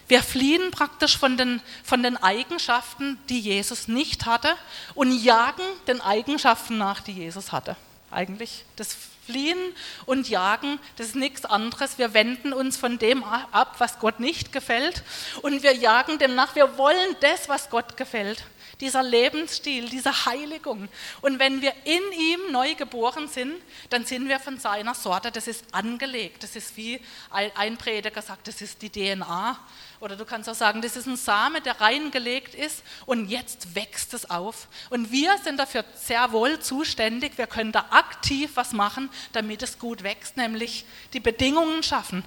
Wir 0.07 0.21
fliehen 0.21 0.71
praktisch 0.71 1.17
von 1.17 1.37
den, 1.37 1.61
von 1.83 2.03
den 2.03 2.17
Eigenschaften, 2.17 3.17
die 3.29 3.39
Jesus 3.39 3.87
nicht 3.87 4.25
hatte 4.25 4.55
und 4.93 5.11
jagen 5.23 5.63
den 5.87 6.01
Eigenschaften 6.01 6.77
nach, 6.77 6.99
die 6.99 7.13
Jesus 7.13 7.53
hatte. 7.53 7.77
Eigentlich 8.11 8.65
das 8.75 8.97
Fliehen 9.25 9.57
und 10.05 10.27
Jagen, 10.27 10.79
das 10.97 11.07
ist 11.07 11.15
nichts 11.15 11.45
anderes. 11.45 11.97
Wir 11.97 12.13
wenden 12.13 12.51
uns 12.51 12.75
von 12.75 12.99
dem 12.99 13.23
ab, 13.23 13.75
was 13.77 13.99
Gott 13.99 14.19
nicht 14.19 14.51
gefällt 14.51 15.03
und 15.43 15.63
wir 15.63 15.73
jagen 15.73 16.19
dem 16.19 16.35
nach. 16.35 16.55
Wir 16.55 16.77
wollen 16.77 17.15
das, 17.21 17.47
was 17.47 17.69
Gott 17.69 17.95
gefällt. 17.95 18.43
Dieser 18.79 19.03
Lebensstil, 19.03 19.89
diese 19.89 20.25
Heiligung. 20.25 20.87
Und 21.21 21.39
wenn 21.39 21.61
wir 21.61 21.73
in 21.83 22.01
ihm 22.19 22.51
neu 22.51 22.75
geboren 22.75 23.27
sind, 23.27 23.55
dann 23.89 24.05
sind 24.05 24.29
wir 24.29 24.39
von 24.39 24.59
seiner 24.59 24.95
Sorte. 24.95 25.31
Das 25.31 25.47
ist 25.47 25.65
angelegt. 25.73 26.43
Das 26.43 26.55
ist 26.55 26.75
wie 26.77 26.99
ein 27.29 27.77
Prediger 27.77 28.21
sagt, 28.21 28.47
das 28.47 28.61
ist 28.61 28.81
die 28.81 28.89
DNA. 28.89 29.59
Oder 29.99 30.15
du 30.15 30.25
kannst 30.25 30.49
auch 30.49 30.55
sagen, 30.55 30.81
das 30.81 30.95
ist 30.95 31.05
ein 31.05 31.15
Same, 31.15 31.61
der 31.61 31.79
reingelegt 31.79 32.55
ist 32.55 32.81
und 33.05 33.29
jetzt 33.29 33.75
wächst 33.75 34.15
es 34.15 34.29
auf. 34.29 34.67
Und 34.89 35.11
wir 35.11 35.37
sind 35.43 35.57
dafür 35.57 35.85
sehr 35.95 36.31
wohl 36.31 36.59
zuständig. 36.59 37.37
Wir 37.37 37.45
können 37.45 37.71
da 37.71 37.85
aktiv 37.91 38.49
was 38.55 38.73
machen, 38.73 39.11
damit 39.31 39.61
es 39.61 39.77
gut 39.77 40.01
wächst, 40.01 40.37
nämlich 40.37 40.85
die 41.13 41.19
Bedingungen 41.19 41.83
schaffen. 41.83 42.23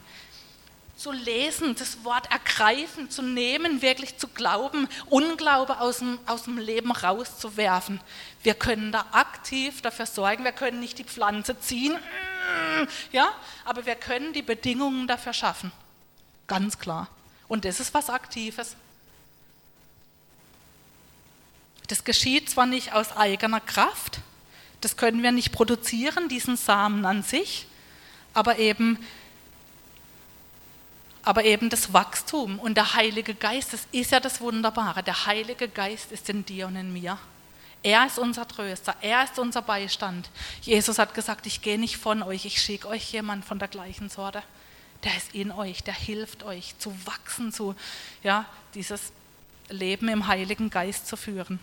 Zu 0.96 1.10
lesen, 1.10 1.74
das 1.74 2.04
Wort 2.04 2.30
ergreifen, 2.30 3.10
zu 3.10 3.22
nehmen, 3.22 3.82
wirklich 3.82 4.16
zu 4.16 4.28
glauben, 4.28 4.88
Unglaube 5.10 5.80
aus 5.80 5.98
dem, 5.98 6.18
aus 6.26 6.44
dem 6.44 6.56
Leben 6.56 6.92
rauszuwerfen. 6.92 8.00
Wir 8.42 8.54
können 8.54 8.92
da 8.92 9.06
aktiv 9.12 9.82
dafür 9.82 10.06
sorgen. 10.06 10.44
Wir 10.44 10.52
können 10.52 10.78
nicht 10.78 10.98
die 10.98 11.04
Pflanze 11.04 11.58
ziehen, 11.58 11.96
ja, 13.12 13.32
aber 13.64 13.86
wir 13.86 13.96
können 13.96 14.32
die 14.32 14.42
Bedingungen 14.42 15.06
dafür 15.06 15.32
schaffen. 15.32 15.72
Ganz 16.46 16.78
klar. 16.78 17.08
Und 17.48 17.64
das 17.64 17.80
ist 17.80 17.92
was 17.94 18.10
Aktives. 18.10 18.76
Das 21.88 22.04
geschieht 22.04 22.50
zwar 22.50 22.66
nicht 22.66 22.92
aus 22.92 23.16
eigener 23.16 23.60
Kraft, 23.60 24.20
das 24.80 24.96
können 24.96 25.22
wir 25.22 25.32
nicht 25.32 25.52
produzieren, 25.52 26.28
diesen 26.28 26.56
Samen 26.56 27.04
an 27.04 27.22
sich, 27.22 27.66
aber 28.32 28.58
eben, 28.58 28.98
aber 31.24 31.44
eben 31.44 31.70
das 31.70 31.92
Wachstum 31.92 32.58
und 32.58 32.76
der 32.76 32.94
Heilige 32.94 33.34
Geist, 33.34 33.72
das 33.72 33.86
ist 33.92 34.12
ja 34.12 34.20
das 34.20 34.40
Wunderbare. 34.40 35.02
Der 35.02 35.26
Heilige 35.26 35.68
Geist 35.68 36.12
ist 36.12 36.28
in 36.28 36.44
dir 36.44 36.66
und 36.66 36.76
in 36.76 36.92
mir. 36.92 37.18
Er 37.82 38.06
ist 38.06 38.18
unser 38.18 38.48
Tröster, 38.48 38.94
er 39.02 39.24
ist 39.24 39.38
unser 39.38 39.60
Beistand. 39.60 40.30
Jesus 40.62 40.98
hat 40.98 41.14
gesagt, 41.14 41.46
ich 41.46 41.60
gehe 41.60 41.78
nicht 41.78 41.98
von 41.98 42.22
euch, 42.22 42.46
ich 42.46 42.60
schicke 42.60 42.88
euch 42.88 43.12
jemand 43.12 43.44
von 43.44 43.58
der 43.58 43.68
gleichen 43.68 44.08
Sorte 44.08 44.42
der 45.04 45.16
ist 45.16 45.34
in 45.34 45.52
euch, 45.52 45.82
der 45.82 45.94
hilft 45.94 46.42
euch 46.42 46.74
zu 46.78 46.94
wachsen, 47.06 47.52
zu 47.52 47.74
ja, 48.22 48.46
dieses 48.74 49.12
Leben 49.68 50.08
im 50.08 50.26
Heiligen 50.26 50.70
Geist 50.70 51.06
zu 51.06 51.16
führen. 51.16 51.60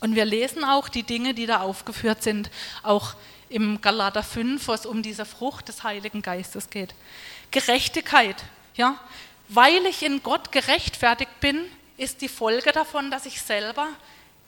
Und 0.00 0.14
wir 0.14 0.24
lesen 0.24 0.64
auch 0.64 0.88
die 0.88 1.02
Dinge, 1.02 1.34
die 1.34 1.46
da 1.46 1.60
aufgeführt 1.60 2.22
sind, 2.22 2.50
auch 2.82 3.14
im 3.48 3.80
Galater 3.80 4.22
5, 4.22 4.66
wo 4.66 4.72
es 4.72 4.86
um 4.86 5.02
diese 5.02 5.24
Frucht 5.24 5.68
des 5.68 5.84
Heiligen 5.84 6.22
Geistes 6.22 6.70
geht. 6.70 6.94
Gerechtigkeit, 7.50 8.42
ja, 8.74 8.98
weil 9.48 9.84
ich 9.86 10.02
in 10.02 10.22
Gott 10.22 10.52
gerechtfertigt 10.52 11.40
bin, 11.40 11.64
ist 11.96 12.20
die 12.20 12.28
Folge 12.28 12.72
davon, 12.72 13.10
dass 13.10 13.26
ich 13.26 13.42
selber 13.42 13.88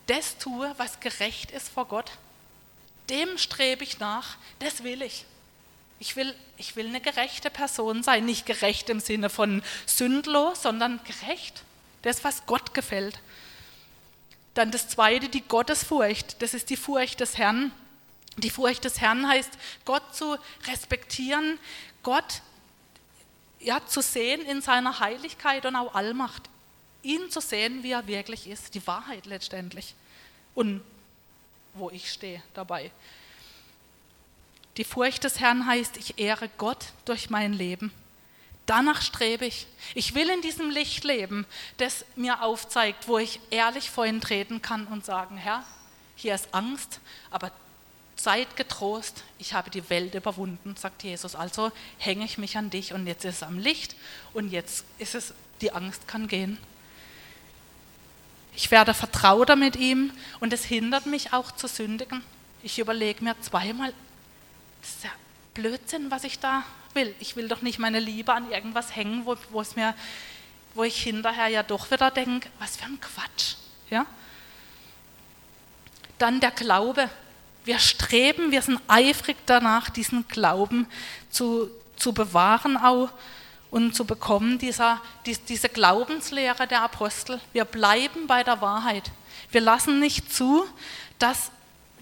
das 0.06 0.38
tue, 0.38 0.72
was 0.76 1.00
gerecht 1.00 1.50
ist 1.50 1.68
vor 1.68 1.86
Gott. 1.86 2.10
Dem 3.10 3.38
strebe 3.38 3.84
ich 3.84 3.98
nach, 3.98 4.36
das 4.58 4.82
will 4.82 5.02
ich. 5.02 5.24
Ich 5.98 6.16
will, 6.16 6.34
ich 6.56 6.76
will 6.76 6.88
eine 6.88 7.00
gerechte 7.00 7.50
Person 7.50 8.02
sein, 8.02 8.24
nicht 8.24 8.46
gerecht 8.46 8.90
im 8.90 9.00
Sinne 9.00 9.30
von 9.30 9.62
sündlos, 9.86 10.62
sondern 10.62 11.00
gerecht. 11.04 11.62
Das, 12.02 12.24
was 12.24 12.44
Gott 12.46 12.74
gefällt. 12.74 13.18
Dann 14.54 14.70
das 14.70 14.88
zweite, 14.88 15.28
die 15.28 15.40
Gottesfurcht. 15.40 16.42
Das 16.42 16.54
ist 16.54 16.70
die 16.70 16.76
Furcht 16.76 17.20
des 17.20 17.38
Herrn. 17.38 17.72
Die 18.36 18.50
Furcht 18.50 18.84
des 18.84 19.00
Herrn 19.00 19.28
heißt, 19.28 19.50
Gott 19.84 20.14
zu 20.14 20.36
respektieren, 20.66 21.58
Gott 22.02 22.42
ja, 23.64 23.84
zu 23.86 24.00
sehen 24.02 24.42
in 24.42 24.60
seiner 24.60 25.00
Heiligkeit 25.00 25.66
und 25.66 25.76
auch 25.76 25.94
Allmacht. 25.94 26.42
Ihn 27.02 27.30
zu 27.30 27.40
sehen, 27.40 27.82
wie 27.82 27.90
er 27.90 28.06
wirklich 28.06 28.46
ist. 28.46 28.74
Die 28.74 28.86
Wahrheit 28.86 29.26
letztendlich. 29.26 29.94
Und 30.54 30.82
wo 31.74 31.90
ich 31.90 32.10
stehe 32.10 32.42
dabei. 32.54 32.92
Die 34.76 34.84
Furcht 34.84 35.24
des 35.24 35.40
Herrn 35.40 35.66
heißt, 35.66 35.96
ich 35.96 36.18
ehre 36.18 36.48
Gott 36.56 36.86
durch 37.04 37.30
mein 37.30 37.52
Leben. 37.52 37.92
Danach 38.66 39.02
strebe 39.02 39.44
ich. 39.44 39.66
Ich 39.94 40.14
will 40.14 40.28
in 40.30 40.40
diesem 40.40 40.70
Licht 40.70 41.04
leben, 41.04 41.46
das 41.76 42.04
mir 42.16 42.42
aufzeigt, 42.42 43.08
wo 43.08 43.18
ich 43.18 43.38
ehrlich 43.50 43.90
vor 43.90 44.06
ihn 44.06 44.20
treten 44.20 44.62
kann 44.62 44.86
und 44.86 45.04
sagen, 45.04 45.36
Herr, 45.36 45.64
hier 46.16 46.34
ist 46.34 46.54
Angst, 46.54 47.00
aber 47.30 47.52
seid 48.16 48.56
getrost, 48.56 49.24
ich 49.38 49.54
habe 49.54 49.70
die 49.70 49.88
Welt 49.90 50.14
überwunden, 50.14 50.76
sagt 50.76 51.02
Jesus. 51.02 51.34
Also 51.34 51.72
hänge 51.98 52.24
ich 52.24 52.38
mich 52.38 52.56
an 52.56 52.70
dich 52.70 52.92
und 52.92 53.06
jetzt 53.06 53.24
ist 53.24 53.36
es 53.36 53.42
am 53.42 53.58
Licht 53.58 53.96
und 54.32 54.50
jetzt 54.50 54.84
ist 54.98 55.14
es, 55.14 55.34
die 55.60 55.72
Angst 55.72 56.06
kann 56.06 56.28
gehen. 56.28 56.58
Ich 58.56 58.70
werde 58.70 58.94
vertrauter 58.94 59.56
mit 59.56 59.76
ihm 59.76 60.12
und 60.40 60.52
es 60.52 60.64
hindert 60.64 61.06
mich 61.06 61.32
auch 61.32 61.50
zu 61.52 61.66
sündigen. 61.66 62.22
Ich 62.62 62.78
überlege 62.78 63.22
mir 63.24 63.38
zweimal, 63.40 63.92
das 64.80 64.90
ist 64.90 65.04
ja 65.04 65.10
Blödsinn, 65.54 66.10
was 66.10 66.24
ich 66.24 66.38
da 66.38 66.62
will. 66.94 67.14
Ich 67.18 67.36
will 67.36 67.48
doch 67.48 67.62
nicht 67.62 67.78
meine 67.78 67.98
Liebe 67.98 68.32
an 68.32 68.50
irgendwas 68.50 68.94
hängen, 68.94 69.26
wo, 69.26 69.36
wo, 69.50 69.60
es 69.60 69.74
mir, 69.76 69.94
wo 70.74 70.84
ich 70.84 71.02
hinterher 71.02 71.48
ja 71.48 71.62
doch 71.62 71.90
wieder 71.90 72.10
denke, 72.10 72.48
was 72.58 72.76
für 72.76 72.84
ein 72.84 73.00
Quatsch. 73.00 73.56
Ja? 73.90 74.06
Dann 76.18 76.40
der 76.40 76.52
Glaube. 76.52 77.10
Wir 77.64 77.78
streben, 77.78 78.50
wir 78.50 78.62
sind 78.62 78.80
eifrig 78.88 79.36
danach, 79.46 79.88
diesen 79.88 80.28
Glauben 80.28 80.86
zu, 81.30 81.70
zu 81.96 82.12
bewahren 82.12 82.76
auch 82.76 83.08
und 83.70 83.94
zu 83.94 84.04
bekommen, 84.04 84.58
dieser, 84.58 85.00
die, 85.26 85.36
diese 85.36 85.68
Glaubenslehre 85.68 86.66
der 86.66 86.82
Apostel. 86.82 87.40
Wir 87.52 87.64
bleiben 87.64 88.26
bei 88.26 88.44
der 88.44 88.60
Wahrheit. 88.60 89.10
Wir 89.50 89.62
lassen 89.62 89.98
nicht 89.98 90.32
zu, 90.32 90.64
dass 91.18 91.50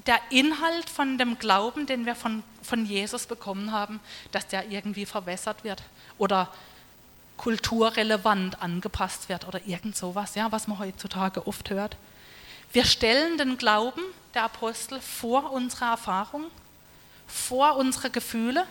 der 0.07 0.19
Inhalt 0.31 0.91
von 0.91 1.17
dem 1.17 1.39
Glauben, 1.39 1.87
den 1.87 2.07
wir 2.07 2.15
von, 2.15 2.43
von 2.63 2.85
Jesus 2.85 3.27
bekommen 3.27 3.71
haben, 3.71 4.01
dass 4.33 4.49
der 4.49 4.71
irgendwie 4.71 5.07
verwässert 5.07 5.63
wird 5.63 5.83
oder 6.19 6.53
kulturrelevant 7.37 8.61
angepasst 8.61 9.29
wird 9.29 9.47
oder 9.47 9.61
irgend 9.67 9.97
sowas, 9.97 10.35
ja, 10.35 10.51
was 10.51 10.67
man 10.69 10.79
heutzutage 10.79 11.47
oft 11.47 11.71
hört. 11.71 11.97
Wir 12.73 12.85
stellen 12.85 13.39
den 13.39 13.59
Glauben 13.59 14.03
der 14.35 14.45
Apostel 14.45 15.01
vor 15.01 15.53
unsere 15.53 15.87
Erfahrung, 15.87 16.45
vor 17.27 17.77
unsere 17.77 18.11
Gefühle, 18.11 18.67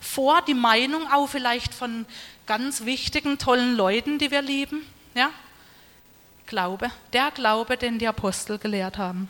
vor 0.00 0.42
die 0.42 0.54
Meinung 0.54 1.10
auch 1.12 1.26
vielleicht 1.26 1.74
von 1.74 2.06
ganz 2.46 2.84
wichtigen, 2.84 3.38
tollen 3.38 3.76
Leuten, 3.76 4.18
die 4.18 4.30
wir 4.30 4.42
lieben. 4.42 4.86
Ja? 5.14 5.30
Glaube, 6.46 6.90
der 7.12 7.30
Glaube, 7.30 7.76
den 7.76 7.98
die 7.98 8.08
Apostel 8.08 8.58
gelehrt 8.58 8.98
haben. 8.98 9.28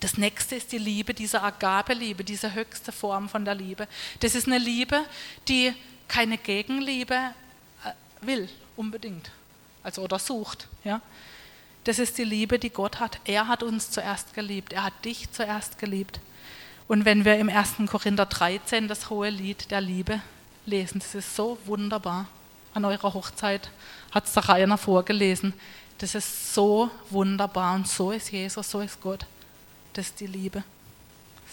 Das 0.00 0.18
nächste 0.18 0.56
ist 0.56 0.72
die 0.72 0.78
Liebe, 0.78 1.14
diese 1.14 1.42
Agape-Liebe, 1.42 2.22
diese 2.22 2.52
höchste 2.52 2.92
Form 2.92 3.28
von 3.28 3.44
der 3.44 3.54
Liebe. 3.54 3.88
Das 4.20 4.34
ist 4.34 4.46
eine 4.46 4.58
Liebe, 4.58 5.04
die 5.48 5.72
keine 6.06 6.36
Gegenliebe 6.36 7.14
äh, 7.14 7.92
will, 8.20 8.48
unbedingt. 8.76 9.30
Also 9.82 10.02
oder 10.02 10.18
sucht. 10.18 10.68
Ja? 10.84 11.00
Das 11.86 12.00
ist 12.00 12.18
die 12.18 12.24
Liebe, 12.24 12.58
die 12.58 12.70
Gott 12.70 12.98
hat. 12.98 13.20
Er 13.26 13.46
hat 13.46 13.62
uns 13.62 13.92
zuerst 13.92 14.34
geliebt. 14.34 14.72
Er 14.72 14.82
hat 14.82 15.04
dich 15.04 15.30
zuerst 15.30 15.78
geliebt. 15.78 16.18
Und 16.88 17.04
wenn 17.04 17.24
wir 17.24 17.38
im 17.38 17.48
1. 17.48 17.74
Korinther 17.88 18.26
13 18.26 18.88
das 18.88 19.08
hohe 19.08 19.30
Lied 19.30 19.70
der 19.70 19.80
Liebe 19.80 20.20
lesen, 20.66 20.98
das 20.98 21.14
ist 21.14 21.36
so 21.36 21.58
wunderbar. 21.64 22.26
An 22.74 22.84
eurer 22.84 23.14
Hochzeit 23.14 23.70
hat 24.10 24.24
es 24.24 24.32
der 24.32 24.48
Rainer 24.48 24.78
vorgelesen. 24.78 25.54
Das 25.98 26.16
ist 26.16 26.52
so 26.52 26.90
wunderbar 27.10 27.76
und 27.76 27.86
so 27.86 28.10
ist 28.10 28.32
Jesus, 28.32 28.68
so 28.68 28.80
ist 28.80 29.00
Gott. 29.00 29.24
Das 29.92 30.06
ist 30.06 30.18
die 30.18 30.26
Liebe. 30.26 30.64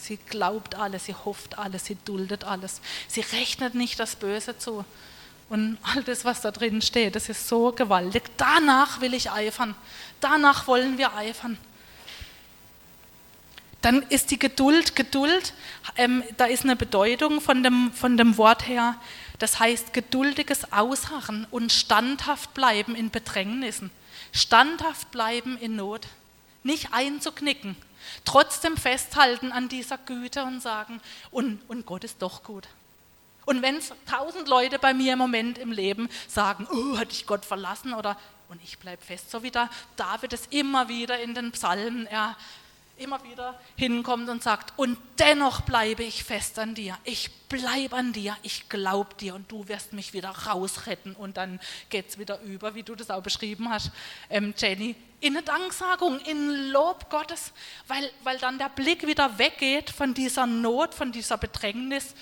Sie 0.01 0.17
glaubt 0.17 0.73
alles, 0.73 1.05
sie 1.05 1.13
hofft 1.13 1.59
alles, 1.59 1.85
sie 1.85 1.97
duldet 2.05 2.43
alles. 2.43 2.81
Sie 3.07 3.21
rechnet 3.21 3.75
nicht 3.75 3.99
das 3.99 4.15
Böse 4.15 4.57
zu. 4.57 4.83
Und 5.53 5.77
all 5.83 6.01
das, 6.01 6.25
was 6.25 6.41
da 6.41 6.49
drin 6.49 6.81
steht, 6.81 7.15
das 7.15 7.29
ist 7.29 7.47
so 7.47 7.71
gewaltig. 7.73 8.23
Danach 8.37 9.01
will 9.01 9.13
ich 9.13 9.29
eifern. 9.29 9.75
Danach 10.19 10.65
wollen 10.65 10.97
wir 10.97 11.15
eifern. 11.15 11.59
Dann 13.83 14.01
ist 14.09 14.31
die 14.31 14.39
Geduld, 14.39 14.95
Geduld, 14.95 15.53
ähm, 15.95 16.23
da 16.37 16.45
ist 16.45 16.63
eine 16.63 16.75
Bedeutung 16.75 17.39
von 17.39 17.61
dem, 17.61 17.91
von 17.93 18.17
dem 18.17 18.35
Wort 18.39 18.67
her, 18.67 18.95
das 19.37 19.59
heißt 19.59 19.93
geduldiges 19.93 20.73
Ausharren 20.73 21.45
und 21.51 21.71
standhaft 21.71 22.55
bleiben 22.55 22.95
in 22.95 23.11
Bedrängnissen, 23.11 23.91
standhaft 24.31 25.11
bleiben 25.11 25.59
in 25.59 25.75
Not, 25.75 26.07
nicht 26.63 26.93
einzuknicken, 26.93 27.75
trotzdem 28.25 28.75
festhalten 28.75 29.51
an 29.51 29.69
dieser 29.69 29.99
Güte 29.99 30.45
und 30.45 30.63
sagen, 30.63 30.99
und, 31.29 31.61
und 31.67 31.85
Gott 31.85 32.03
ist 32.05 32.23
doch 32.23 32.41
gut. 32.41 32.67
Und 33.45 33.61
wenn 33.61 33.79
tausend 34.09 34.47
Leute 34.47 34.79
bei 34.79 34.93
mir 34.93 35.13
im 35.13 35.19
Moment 35.19 35.57
im 35.57 35.71
Leben 35.71 36.09
sagen, 36.27 36.67
oh, 36.71 36.97
hat 36.97 37.11
ich 37.11 37.25
Gott 37.25 37.45
verlassen 37.45 37.93
oder 37.93 38.17
und 38.49 38.61
ich 38.63 38.77
bleibe 38.77 39.01
fest, 39.01 39.31
so 39.31 39.41
wie 39.41 39.51
da 39.51 39.69
David 39.95 40.33
es 40.33 40.45
immer 40.47 40.87
wieder 40.87 41.19
in 41.19 41.33
den 41.33 41.51
Psalmen, 41.51 42.05
er 42.05 42.35
immer 42.97 43.23
wieder 43.23 43.59
hinkommt 43.75 44.29
und 44.29 44.43
sagt, 44.43 44.77
und 44.77 44.97
dennoch 45.17 45.61
bleibe 45.61 46.03
ich 46.03 46.23
fest 46.23 46.59
an 46.59 46.75
dir. 46.75 46.97
Ich 47.03 47.31
bleibe 47.49 47.95
an 47.95 48.13
dir, 48.13 48.37
ich 48.43 48.69
glaube 48.69 49.15
dir 49.15 49.33
und 49.33 49.51
du 49.51 49.67
wirst 49.67 49.93
mich 49.93 50.13
wieder 50.13 50.29
rausretten. 50.29 51.15
Und 51.15 51.37
dann 51.37 51.59
geht 51.89 52.09
es 52.09 52.19
wieder 52.19 52.39
über, 52.41 52.75
wie 52.75 52.83
du 52.83 52.95
das 52.95 53.09
auch 53.09 53.23
beschrieben 53.23 53.69
hast, 53.69 53.91
ähm, 54.29 54.53
Jenny, 54.55 54.95
in 55.19 55.35
eine 55.35 55.43
Danksagung, 55.43 56.19
in 56.19 56.69
Lob 56.71 57.09
Gottes, 57.09 57.53
weil, 57.87 58.11
weil 58.23 58.37
dann 58.37 58.57
der 58.57 58.69
Blick 58.69 59.07
wieder 59.07 59.37
weggeht 59.39 59.89
von 59.89 60.13
dieser 60.13 60.45
Not, 60.45 60.93
von 60.93 61.11
dieser 61.11 61.37
Bedrängnis 61.37 62.13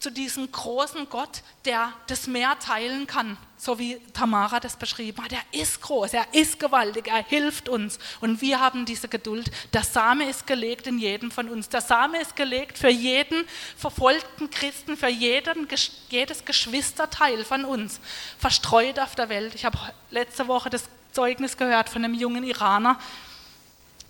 zu 0.00 0.10
diesem 0.10 0.50
großen 0.50 1.08
Gott, 1.10 1.42
der 1.66 1.92
das 2.06 2.26
Meer 2.26 2.58
teilen 2.58 3.06
kann, 3.06 3.36
so 3.58 3.78
wie 3.78 4.00
Tamara 4.14 4.58
das 4.58 4.76
beschrieben 4.76 5.22
hat. 5.22 5.32
Er 5.32 5.60
ist 5.60 5.82
groß, 5.82 6.14
er 6.14 6.24
ist 6.32 6.58
gewaltig, 6.58 7.08
er 7.08 7.22
hilft 7.22 7.68
uns 7.68 7.98
und 8.20 8.40
wir 8.40 8.60
haben 8.60 8.86
diese 8.86 9.08
Geduld. 9.08 9.50
Der 9.74 9.84
Same 9.84 10.28
ist 10.28 10.46
gelegt 10.46 10.86
in 10.86 10.98
jedem 10.98 11.30
von 11.30 11.50
uns. 11.50 11.68
Der 11.68 11.82
Same 11.82 12.18
ist 12.18 12.34
gelegt 12.34 12.78
für 12.78 12.88
jeden 12.88 13.44
verfolgten 13.76 14.50
Christen, 14.50 14.96
für 14.96 15.08
jeden, 15.08 15.68
jedes 16.08 16.46
Geschwisterteil 16.46 17.44
von 17.44 17.66
uns, 17.66 18.00
verstreut 18.38 18.98
auf 18.98 19.14
der 19.14 19.28
Welt. 19.28 19.54
Ich 19.54 19.66
habe 19.66 19.78
letzte 20.10 20.48
Woche 20.48 20.70
das 20.70 20.84
Zeugnis 21.12 21.58
gehört 21.58 21.90
von 21.90 22.02
einem 22.02 22.14
jungen 22.14 22.44
Iraner, 22.44 22.98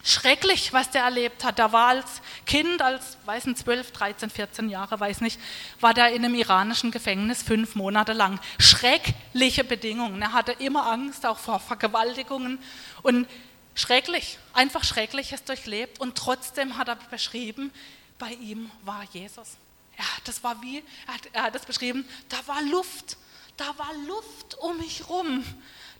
Schrecklich, 0.02 0.72
was 0.72 0.90
der 0.90 1.02
erlebt 1.02 1.44
hat. 1.44 1.58
Der 1.58 1.72
war 1.72 1.88
als 1.88 2.22
Kind, 2.46 2.80
als, 2.80 3.18
weiß 3.26 3.46
nicht, 3.46 3.58
12, 3.58 3.92
13, 3.92 4.30
14 4.30 4.68
Jahre, 4.70 4.98
weiß 4.98 5.20
nicht, 5.20 5.38
war 5.80 5.92
der 5.92 6.12
in 6.12 6.24
einem 6.24 6.34
iranischen 6.34 6.90
Gefängnis 6.90 7.42
fünf 7.42 7.74
Monate 7.74 8.14
lang. 8.14 8.40
Schreckliche 8.58 9.62
Bedingungen. 9.62 10.22
Er 10.22 10.32
hatte 10.32 10.52
immer 10.52 10.86
Angst, 10.86 11.26
auch 11.26 11.38
vor 11.38 11.60
Vergewaltigungen. 11.60 12.58
Und 13.02 13.28
schrecklich, 13.74 14.38
einfach 14.54 14.84
Schreckliches 14.84 15.44
durchlebt. 15.44 16.00
Und 16.00 16.16
trotzdem 16.16 16.78
hat 16.78 16.88
er 16.88 16.96
beschrieben, 16.96 17.70
bei 18.18 18.32
ihm 18.32 18.70
war 18.84 19.04
Jesus. 19.12 19.56
Ja, 19.98 20.04
das 20.24 20.42
war 20.42 20.62
wie, 20.62 20.82
er 21.06 21.14
hat, 21.14 21.20
er 21.32 21.42
hat 21.42 21.54
das 21.54 21.66
beschrieben, 21.66 22.08
da 22.30 22.38
war 22.46 22.62
Luft, 22.62 23.18
da 23.58 23.66
war 23.76 23.92
Luft 24.06 24.56
um 24.58 24.78
mich 24.78 25.08
rum. 25.10 25.44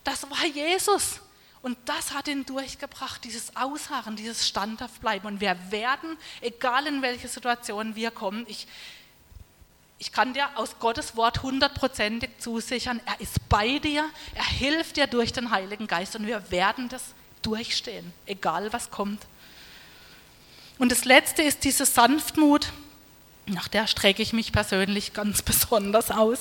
Das 0.03 0.27
war 0.27 0.45
Jesus. 0.45 1.19
Und 1.61 1.77
das 1.85 2.13
hat 2.13 2.27
ihn 2.27 2.45
durchgebracht, 2.45 3.23
dieses 3.23 3.55
Ausharren, 3.55 4.15
dieses 4.15 4.47
Standhaftbleiben. 4.47 5.27
Und 5.27 5.41
wir 5.41 5.55
werden, 5.69 6.17
egal 6.41 6.87
in 6.87 7.01
welche 7.01 7.27
Situation 7.27 7.95
wir 7.95 8.09
kommen, 8.09 8.45
ich, 8.47 8.67
ich 9.99 10.11
kann 10.11 10.33
dir 10.33 10.49
aus 10.57 10.79
Gottes 10.79 11.15
Wort 11.15 11.43
hundertprozentig 11.43 12.31
zusichern, 12.39 12.99
er 13.05 13.19
ist 13.21 13.47
bei 13.47 13.77
dir, 13.77 14.09
er 14.33 14.45
hilft 14.45 14.97
dir 14.97 15.05
durch 15.05 15.33
den 15.33 15.51
Heiligen 15.51 15.85
Geist 15.85 16.15
und 16.15 16.25
wir 16.25 16.49
werden 16.49 16.89
das 16.89 17.03
durchstehen, 17.43 18.11
egal 18.25 18.73
was 18.73 18.89
kommt. 18.89 19.21
Und 20.79 20.91
das 20.91 21.05
Letzte 21.05 21.43
ist 21.43 21.63
diese 21.63 21.85
Sanftmut, 21.85 22.71
nach 23.45 23.67
der 23.67 23.85
strecke 23.85 24.23
ich 24.23 24.33
mich 24.33 24.51
persönlich 24.51 25.13
ganz 25.13 25.41
besonders 25.43 26.09
aus. 26.09 26.39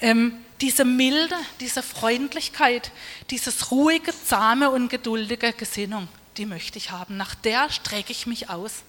Ähm, 0.00 0.44
diese 0.60 0.84
Milde, 0.84 1.36
diese 1.60 1.82
Freundlichkeit, 1.82 2.90
dieses 3.30 3.70
ruhige, 3.70 4.12
zahme 4.24 4.70
und 4.70 4.88
geduldige 4.88 5.52
Gesinnung, 5.52 6.08
die 6.36 6.46
möchte 6.46 6.78
ich 6.78 6.90
haben. 6.90 7.16
Nach 7.16 7.34
der 7.34 7.70
strecke 7.70 8.12
ich 8.12 8.26
mich 8.26 8.48
aus. 8.48 8.82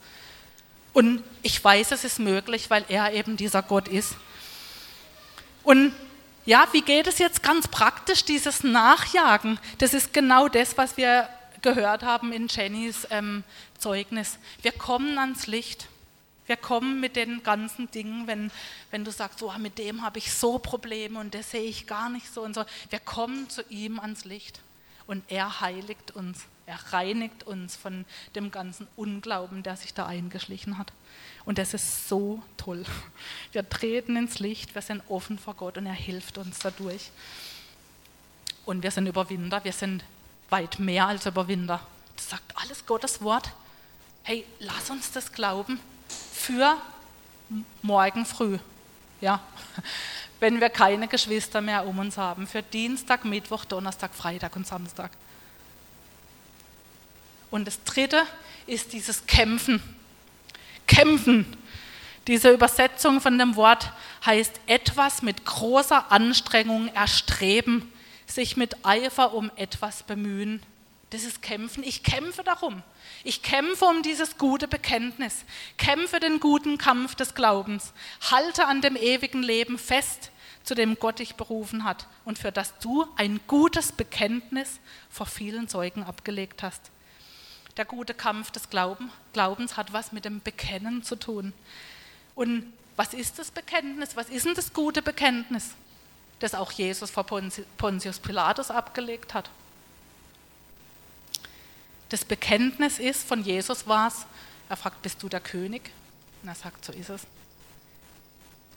Und 0.94 1.24
ich 1.44 1.64
weiß, 1.64 1.92
es 1.92 2.04
ist 2.04 2.20
möglich, 2.20 2.70
weil 2.70 2.86
er 2.88 3.14
eben 3.14 3.38
dieser 3.38 3.62
Gott 3.62 3.88
ist. 3.88 4.16
Und 5.64 5.94
ja, 6.46 6.66
wie 6.72 6.82
geht 6.82 7.08
es 7.08 7.20
jetzt 7.20 7.44
ganz 7.44 7.68
praktisch, 7.68 8.24
dieses 8.24 8.64
Nachjagen? 8.64 9.60
Das 9.80 9.94
ist 9.94 10.14
genau 10.14 10.48
das, 10.48 10.78
was 10.78 10.96
wir 10.96 11.28
gehört 11.62 12.04
haben 12.04 12.32
in 12.32 12.48
Jennys 12.48 13.06
ähm, 13.12 13.44
Zeugnis. 13.78 14.38
Wir 14.62 14.72
kommen 14.72 15.20
ans 15.20 15.48
Licht. 15.48 15.88
Wir 16.48 16.56
kommen 16.56 17.02
mit 17.02 17.18
den 17.18 17.44
ganzen 17.44 17.92
Dingen, 17.92 18.26
wenn, 18.26 18.52
wenn 18.90 19.04
du 19.04 19.12
sagst, 19.12 19.44
oh, 19.44 19.52
mit 19.60 19.78
dem 19.78 20.02
habe 20.02 20.18
ich 20.18 20.34
so 20.34 20.58
Probleme 20.58 21.20
und 21.20 21.36
das 21.36 21.52
sehe 21.52 21.64
ich 21.64 21.88
gar 21.88 22.10
nicht 22.10 22.34
so 22.34 22.42
und 22.42 22.56
so. 22.56 22.64
Wir 22.90 23.00
kommen 23.00 23.50
zu 23.50 23.64
ihm 23.70 24.00
ans 24.00 24.24
Licht 24.24 24.62
und 25.08 25.24
er 25.28 25.60
heiligt 25.60 26.12
uns, 26.12 26.46
er 26.66 26.80
reinigt 26.94 27.44
uns 27.44 27.76
von 27.76 28.06
dem 28.34 28.50
ganzen 28.50 28.88
Unglauben, 28.96 29.62
der 29.62 29.76
sich 29.76 29.94
da 29.94 30.06
eingeschlichen 30.06 30.78
hat. 30.78 30.94
Und 31.44 31.58
das 31.58 31.74
ist 31.74 32.08
so 32.08 32.42
toll. 32.56 32.86
Wir 33.52 33.68
treten 33.68 34.16
ins 34.16 34.40
Licht, 34.40 34.74
wir 34.74 34.82
sind 34.82 35.04
offen 35.10 35.38
vor 35.38 35.54
Gott 35.54 35.78
und 35.78 35.86
er 35.86 35.94
hilft 35.94 36.38
uns 36.38 36.60
dadurch. 36.60 37.12
Und 38.66 38.84
wir 38.84 38.92
sind 38.92 39.08
Überwinder, 39.08 39.64
wir 39.66 39.74
sind 39.74 40.04
weit 40.50 40.80
mehr 40.80 41.08
als 41.08 41.26
Überwinder. 41.26 41.82
Das 42.16 42.30
sagt 42.30 42.56
alles 42.56 42.86
Gottes 42.86 43.22
Wort. 43.22 43.52
Hey, 44.24 44.46
lass 44.60 44.90
uns 44.90 45.12
das 45.12 45.34
glauben 45.34 45.80
für 46.48 46.78
morgen 47.82 48.26
früh. 48.26 48.58
Ja, 49.20 49.42
wenn 50.40 50.62
wir 50.62 50.70
keine 50.70 51.10
Geschwister 51.10 51.60
mehr 51.60 51.86
um 51.86 52.00
uns 52.00 52.18
haben, 52.18 52.48
für 52.48 52.62
Dienstag, 52.62 53.26
Mittwoch, 53.26 53.66
Donnerstag, 53.66 54.14
Freitag 54.16 54.56
und 54.56 54.66
Samstag. 54.66 55.12
Und 57.52 57.68
das 57.68 57.84
dritte 57.84 58.24
ist 58.66 58.94
dieses 58.94 59.26
Kämpfen. 59.26 59.84
Kämpfen. 60.86 61.46
Diese 62.28 62.52
Übersetzung 62.52 63.20
von 63.20 63.38
dem 63.38 63.58
Wort 63.58 63.92
heißt 64.26 64.60
etwas 64.68 65.22
mit 65.22 65.46
großer 65.46 66.12
Anstrengung 66.12 66.88
erstreben, 66.94 67.92
sich 68.26 68.56
mit 68.56 68.86
Eifer 68.86 69.34
um 69.34 69.52
etwas 69.58 70.04
bemühen. 70.04 70.62
Das 71.10 71.24
ist 71.24 71.42
Kämpfen. 71.42 71.84
Ich 71.84 72.04
kämpfe 72.04 72.44
darum. 72.44 72.84
Ich 73.24 73.42
kämpfe 73.42 73.86
um 73.86 74.04
dieses 74.04 74.38
gute 74.38 74.68
Bekenntnis, 74.68 75.46
kämpfe 75.78 76.20
den 76.20 76.40
guten 76.40 76.78
Kampf 76.78 77.16
des 77.16 77.34
Glaubens, 77.34 77.94
halte 78.30 78.66
an 78.66 78.82
dem 78.82 78.96
ewigen 78.96 79.42
Leben 79.42 79.78
fest, 79.78 80.32
zu 80.64 80.76
dem 80.76 80.96
Gott 81.00 81.20
dich 81.20 81.36
berufen 81.36 81.86
hat 81.86 82.08
und 82.26 82.38
für 82.38 82.52
das 82.52 82.78
du 82.80 83.08
ein 83.16 83.40
gutes 83.48 83.94
Bekenntnis 83.94 84.80
vor 85.10 85.26
vielen 85.26 85.70
Zeugen 85.70 86.04
abgelegt 86.04 86.62
hast. 86.62 86.92
Der 87.78 87.86
gute 87.86 88.14
Kampf 88.14 88.52
des 88.52 88.70
Glauben, 88.70 89.10
Glaubens 89.32 89.78
hat 89.78 89.94
was 89.94 90.12
mit 90.12 90.26
dem 90.26 90.42
Bekennen 90.42 91.04
zu 91.04 91.16
tun. 91.16 91.54
Und 92.36 92.74
was 92.98 93.14
ist 93.14 93.40
das 93.40 93.52
Bekenntnis? 93.52 94.18
Was 94.18 94.30
ist 94.30 94.46
denn 94.46 94.56
das 94.56 94.74
gute 94.74 95.02
Bekenntnis, 95.02 95.70
das 96.40 96.54
auch 96.54 96.72
Jesus 96.72 97.12
vor 97.12 97.26
Pontius 97.26 98.20
Pilatus 98.20 98.72
abgelegt 98.72 99.34
hat? 99.34 99.50
Das 102.10 102.24
Bekenntnis 102.24 103.00
ist, 103.00 103.28
von 103.28 103.44
Jesus 103.44 103.88
war 103.88 104.08
es, 104.08 104.26
er 104.70 104.78
fragt, 104.78 105.02
bist 105.02 105.22
du 105.24 105.30
der 105.30 105.40
König? 105.40 105.92
Und 106.42 106.50
er 106.50 106.56
sagt, 106.56 106.86
so 106.86 106.94
ist 106.94 107.10
es. 107.10 107.22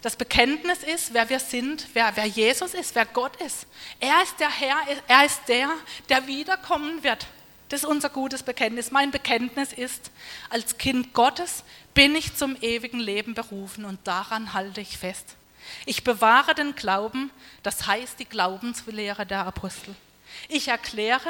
Das 0.03 0.17
Bekenntnis 0.17 0.83
ist, 0.83 1.13
wer 1.13 1.29
wir 1.29 1.41
sind, 1.41 1.87
wer, 1.93 2.17
wer 2.17 2.25
Jesus 2.25 2.73
ist, 2.73 2.95
wer 2.95 3.05
Gott 3.05 3.37
ist. 3.43 3.67
Er 3.99 4.23
ist 4.23 4.41
der 4.41 4.51
Herr, 4.51 4.77
er 5.07 5.27
ist 5.27 5.43
der, 5.47 5.69
der 6.09 6.27
wiederkommen 6.27 7.03
wird. 7.03 7.27
Das 7.69 7.83
ist 7.83 7.89
unser 7.89 8.09
gutes 8.09 8.43
Bekenntnis. 8.43 8.91
Mein 8.91 9.11
Bekenntnis 9.11 9.73
ist, 9.73 10.11
als 10.49 10.79
Kind 10.79 11.13
Gottes 11.13 11.65
bin 11.93 12.17
ich 12.17 12.35
zum 12.35 12.57
ewigen 12.63 12.99
Leben 12.99 13.35
berufen 13.35 13.85
und 13.85 14.01
daran 14.05 14.55
halte 14.55 14.81
ich 14.81 14.97
fest. 14.97 15.37
Ich 15.85 16.03
bewahre 16.03 16.55
den 16.55 16.75
Glauben, 16.75 17.31
das 17.63 17.87
heißt 17.87 18.19
die 18.19 18.25
Glaubenslehre 18.25 19.27
der 19.27 19.47
Apostel. 19.47 19.95
Ich 20.49 20.69
erkläre, 20.69 21.29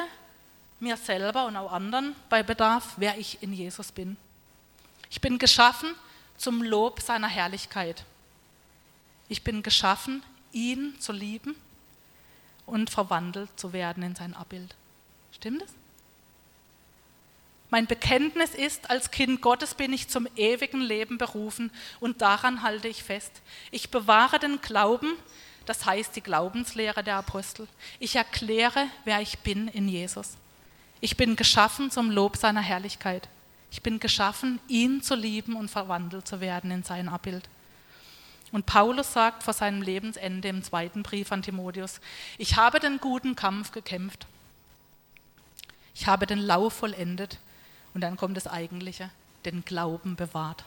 mir 0.80 0.96
selber 0.96 1.46
und 1.46 1.56
auch 1.56 1.72
anderen 1.72 2.14
bei 2.28 2.42
Bedarf, 2.42 2.94
wer 2.96 3.18
ich 3.18 3.42
in 3.42 3.52
Jesus 3.52 3.92
bin. 3.92 4.16
Ich 5.10 5.20
bin 5.20 5.38
geschaffen 5.38 5.94
zum 6.36 6.62
Lob 6.62 7.00
seiner 7.00 7.28
Herrlichkeit. 7.28 8.04
Ich 9.28 9.44
bin 9.44 9.62
geschaffen, 9.62 10.22
ihn 10.52 10.98
zu 11.00 11.12
lieben 11.12 11.54
und 12.66 12.90
verwandelt 12.90 13.50
zu 13.56 13.72
werden 13.72 14.02
in 14.02 14.14
sein 14.14 14.34
Abbild. 14.34 14.74
Stimmt 15.32 15.62
es? 15.62 15.70
Mein 17.70 17.86
Bekenntnis 17.86 18.54
ist, 18.54 18.90
als 18.90 19.12
Kind 19.12 19.42
Gottes 19.42 19.74
bin 19.74 19.92
ich 19.92 20.08
zum 20.08 20.26
ewigen 20.34 20.80
Leben 20.80 21.18
berufen 21.18 21.70
und 22.00 22.20
daran 22.20 22.62
halte 22.62 22.88
ich 22.88 23.04
fest. 23.04 23.30
Ich 23.70 23.90
bewahre 23.90 24.40
den 24.40 24.60
Glauben, 24.60 25.14
das 25.66 25.86
heißt 25.86 26.16
die 26.16 26.20
Glaubenslehre 26.20 27.04
der 27.04 27.16
Apostel. 27.16 27.68
Ich 28.00 28.16
erkläre, 28.16 28.88
wer 29.04 29.20
ich 29.20 29.38
bin 29.38 29.68
in 29.68 29.88
Jesus. 29.88 30.36
Ich 31.00 31.16
bin 31.16 31.36
geschaffen 31.36 31.90
zum 31.90 32.10
Lob 32.10 32.36
seiner 32.36 32.60
Herrlichkeit. 32.60 33.28
Ich 33.70 33.82
bin 33.82 34.00
geschaffen, 34.00 34.60
ihn 34.68 35.02
zu 35.02 35.14
lieben 35.14 35.56
und 35.56 35.70
verwandelt 35.70 36.26
zu 36.26 36.40
werden 36.40 36.70
in 36.70 36.82
sein 36.82 37.08
Abbild. 37.08 37.48
Und 38.52 38.66
Paulus 38.66 39.12
sagt 39.12 39.42
vor 39.44 39.54
seinem 39.54 39.80
Lebensende 39.80 40.48
im 40.48 40.62
zweiten 40.62 41.02
Brief 41.02 41.30
an 41.30 41.42
Timotheus, 41.42 42.00
ich 42.36 42.56
habe 42.56 42.80
den 42.80 42.98
guten 42.98 43.36
Kampf 43.36 43.70
gekämpft. 43.70 44.26
Ich 45.94 46.06
habe 46.06 46.26
den 46.26 46.38
Lauf 46.38 46.74
vollendet. 46.74 47.38
Und 47.94 48.02
dann 48.02 48.16
kommt 48.16 48.36
das 48.36 48.46
Eigentliche, 48.46 49.10
den 49.44 49.64
Glauben 49.64 50.16
bewahrt. 50.16 50.64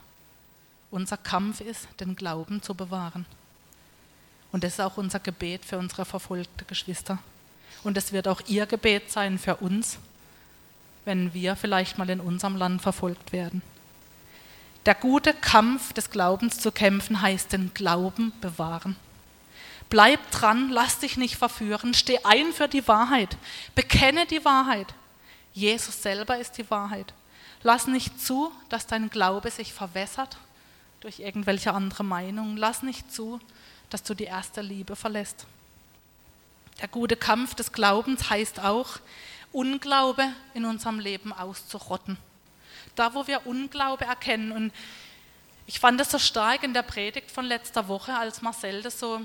Unser 0.91 1.17
Kampf 1.17 1.61
ist, 1.61 1.87
den 1.99 2.15
Glauben 2.15 2.61
zu 2.61 2.73
bewahren. 2.73 3.25
Und 4.51 4.63
das 4.63 4.73
ist 4.73 4.79
auch 4.79 4.97
unser 4.97 5.19
Gebet 5.19 5.65
für 5.65 5.77
unsere 5.77 6.05
verfolgten 6.05 6.67
Geschwister. 6.67 7.19
Und 7.83 7.97
es 7.97 8.11
wird 8.11 8.27
auch 8.27 8.41
ihr 8.47 8.65
Gebet 8.65 9.11
sein 9.11 9.39
für 9.39 9.57
uns, 9.57 9.97
wenn 11.05 11.33
wir 11.33 11.55
vielleicht 11.55 11.97
mal 11.97 12.09
in 12.09 12.19
unserem 12.19 12.55
Land 12.55 12.81
verfolgt 12.81 13.31
werden. 13.31 13.61
Der 14.85 14.95
gute 14.95 15.33
Kampf 15.33 15.93
des 15.93 16.09
Glaubens 16.09 16.59
zu 16.59 16.71
kämpfen 16.71 17.21
heißt 17.21 17.53
den 17.53 17.73
Glauben 17.73 18.33
bewahren. 18.41 18.95
Bleib 19.89 20.31
dran, 20.31 20.69
lass 20.69 20.99
dich 20.99 21.17
nicht 21.17 21.35
verführen, 21.35 21.93
steh 21.93 22.19
ein 22.23 22.51
für 22.51 22.67
die 22.67 22.87
Wahrheit, 22.87 23.37
bekenne 23.75 24.25
die 24.25 24.43
Wahrheit. 24.43 24.87
Jesus 25.53 26.01
selber 26.01 26.37
ist 26.37 26.57
die 26.57 26.69
Wahrheit. 26.69 27.13
Lass 27.61 27.87
nicht 27.87 28.19
zu, 28.19 28.51
dass 28.69 28.87
dein 28.87 29.09
Glaube 29.09 29.51
sich 29.51 29.71
verwässert 29.71 30.37
durch 30.99 31.19
irgendwelche 31.19 31.73
andere 31.73 32.03
Meinungen. 32.03 32.57
Lass 32.57 32.81
nicht 32.81 33.13
zu, 33.13 33.39
dass 33.89 34.03
du 34.03 34.13
die 34.13 34.25
erste 34.25 34.61
Liebe 34.61 34.95
verlässt. 34.95 35.45
Der 36.81 36.87
gute 36.87 37.15
Kampf 37.15 37.55
des 37.55 37.71
Glaubens 37.71 38.29
heißt 38.29 38.59
auch, 38.59 38.97
Unglaube 39.53 40.33
in 40.53 40.65
unserem 40.65 40.99
Leben 40.99 41.31
auszurotten. 41.31 42.17
Da, 42.95 43.13
wo 43.13 43.27
wir 43.27 43.47
Unglaube 43.47 44.05
erkennen. 44.05 44.51
Und 44.51 44.73
ich 45.65 45.79
fand 45.79 45.99
das 45.99 46.11
so 46.11 46.19
stark 46.19 46.63
in 46.63 46.73
der 46.73 46.81
Predigt 46.81 47.31
von 47.31 47.45
letzter 47.45 47.87
Woche, 47.87 48.15
als 48.15 48.41
Marcel 48.41 48.81
das 48.81 48.99
so, 48.99 49.21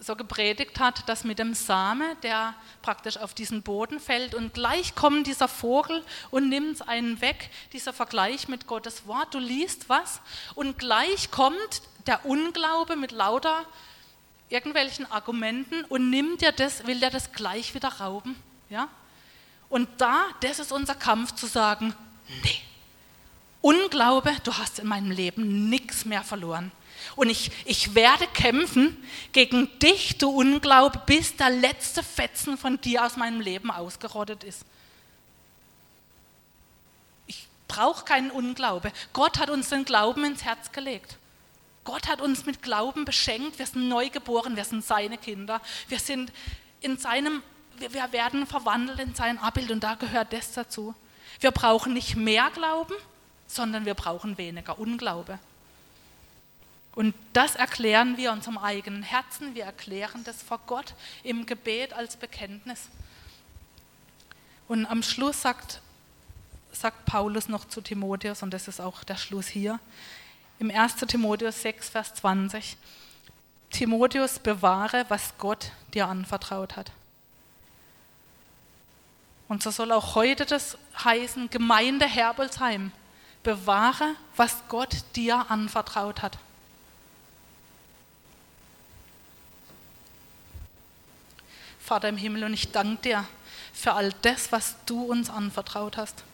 so 0.00 0.16
gepredigt 0.16 0.80
hat, 0.80 1.08
dass 1.08 1.24
mit 1.24 1.38
dem 1.38 1.54
Same, 1.54 2.16
der 2.22 2.54
praktisch 2.80 3.16
auf 3.18 3.34
diesen 3.34 3.62
Boden 3.62 4.00
fällt 4.00 4.34
und 4.34 4.52
gleich 4.52 4.94
kommt 4.94 5.26
dieser 5.26 5.46
Vogel 5.46 6.04
und 6.30 6.48
nimmt 6.48 6.88
einen 6.88 7.20
weg, 7.20 7.50
dieser 7.72 7.92
Vergleich 7.92 8.48
mit 8.48 8.66
Gottes 8.66 9.06
Wort. 9.06 9.32
Du 9.32 9.38
liest 9.38 9.88
was 9.88 10.20
und 10.54 10.78
gleich 10.78 11.30
kommt 11.30 11.82
der 12.06 12.24
Unglaube 12.26 12.96
mit 12.96 13.12
lauter 13.12 13.64
irgendwelchen 14.48 15.10
Argumenten 15.10 15.84
und 15.84 16.10
nimmt 16.10 16.42
dir 16.42 16.52
das, 16.52 16.86
will 16.86 17.00
dir 17.00 17.10
das 17.10 17.32
gleich 17.32 17.74
wieder 17.74 17.88
rauben. 17.88 18.36
Ja? 18.68 18.88
Und 19.72 19.88
da, 19.96 20.26
das 20.40 20.58
ist 20.58 20.70
unser 20.70 20.94
Kampf 20.94 21.34
zu 21.34 21.46
sagen, 21.46 21.94
nee, 22.44 22.60
Unglaube, 23.62 24.36
du 24.44 24.52
hast 24.52 24.78
in 24.80 24.86
meinem 24.86 25.10
Leben 25.10 25.70
nichts 25.70 26.04
mehr 26.04 26.22
verloren. 26.22 26.70
Und 27.16 27.30
ich, 27.30 27.50
ich 27.64 27.94
werde 27.94 28.26
kämpfen 28.26 29.02
gegen 29.32 29.70
dich, 29.78 30.18
du 30.18 30.28
Unglaube, 30.28 31.00
bis 31.06 31.36
der 31.36 31.48
letzte 31.48 32.02
Fetzen 32.02 32.58
von 32.58 32.82
dir 32.82 33.06
aus 33.06 33.16
meinem 33.16 33.40
Leben 33.40 33.70
ausgerottet 33.70 34.44
ist. 34.44 34.66
Ich 37.26 37.48
brauche 37.66 38.04
keinen 38.04 38.30
Unglaube. 38.30 38.92
Gott 39.14 39.38
hat 39.38 39.48
uns 39.48 39.70
den 39.70 39.86
Glauben 39.86 40.26
ins 40.26 40.44
Herz 40.44 40.70
gelegt. 40.72 41.16
Gott 41.84 42.08
hat 42.08 42.20
uns 42.20 42.44
mit 42.44 42.60
Glauben 42.60 43.06
beschenkt. 43.06 43.58
Wir 43.58 43.64
sind 43.64 43.88
neu 43.88 44.10
geboren, 44.10 44.54
wir 44.54 44.66
sind 44.66 44.84
seine 44.84 45.16
Kinder. 45.16 45.62
Wir 45.88 45.98
sind 45.98 46.30
in 46.82 46.98
seinem 46.98 47.42
wir 47.78 48.12
werden 48.12 48.46
verwandelt 48.46 48.98
in 49.00 49.14
sein 49.14 49.38
Abbild 49.38 49.70
und 49.70 49.82
da 49.82 49.94
gehört 49.94 50.32
das 50.32 50.52
dazu. 50.52 50.94
Wir 51.40 51.50
brauchen 51.50 51.92
nicht 51.92 52.16
mehr 52.16 52.50
Glauben, 52.50 52.94
sondern 53.46 53.84
wir 53.84 53.94
brauchen 53.94 54.38
weniger 54.38 54.78
Unglaube. 54.78 55.38
Und 56.94 57.14
das 57.32 57.56
erklären 57.56 58.16
wir 58.16 58.32
unserem 58.32 58.58
eigenen 58.58 59.02
Herzen, 59.02 59.54
wir 59.54 59.64
erklären 59.64 60.24
das 60.24 60.42
vor 60.42 60.60
Gott 60.66 60.94
im 61.22 61.46
Gebet 61.46 61.94
als 61.94 62.16
Bekenntnis. 62.16 62.88
Und 64.68 64.86
am 64.86 65.02
Schluss 65.02 65.42
sagt, 65.42 65.80
sagt 66.70 67.04
Paulus 67.06 67.48
noch 67.48 67.66
zu 67.66 67.80
Timotheus, 67.80 68.42
und 68.42 68.52
das 68.52 68.68
ist 68.68 68.80
auch 68.80 69.04
der 69.04 69.16
Schluss 69.16 69.46
hier, 69.46 69.80
im 70.58 70.70
1. 70.70 70.96
Timotheus 70.96 71.62
6, 71.62 71.88
Vers 71.88 72.14
20, 72.14 72.76
Timotheus, 73.70 74.38
bewahre, 74.38 75.06
was 75.08 75.32
Gott 75.38 75.72
dir 75.94 76.06
anvertraut 76.08 76.76
hat. 76.76 76.92
Und 79.52 79.62
so 79.62 79.70
soll 79.70 79.92
auch 79.92 80.14
heute 80.14 80.46
das 80.46 80.78
heißen, 81.04 81.50
Gemeinde 81.50 82.06
Herbolzheim, 82.06 82.90
bewahre, 83.42 84.14
was 84.34 84.56
Gott 84.70 85.04
dir 85.14 85.44
anvertraut 85.50 86.22
hat. 86.22 86.38
Vater 91.78 92.08
im 92.08 92.16
Himmel, 92.16 92.44
und 92.44 92.54
ich 92.54 92.72
danke 92.72 93.02
dir 93.02 93.28
für 93.74 93.92
all 93.92 94.14
das, 94.22 94.52
was 94.52 94.76
du 94.86 95.04
uns 95.04 95.28
anvertraut 95.28 95.98
hast. 95.98 96.24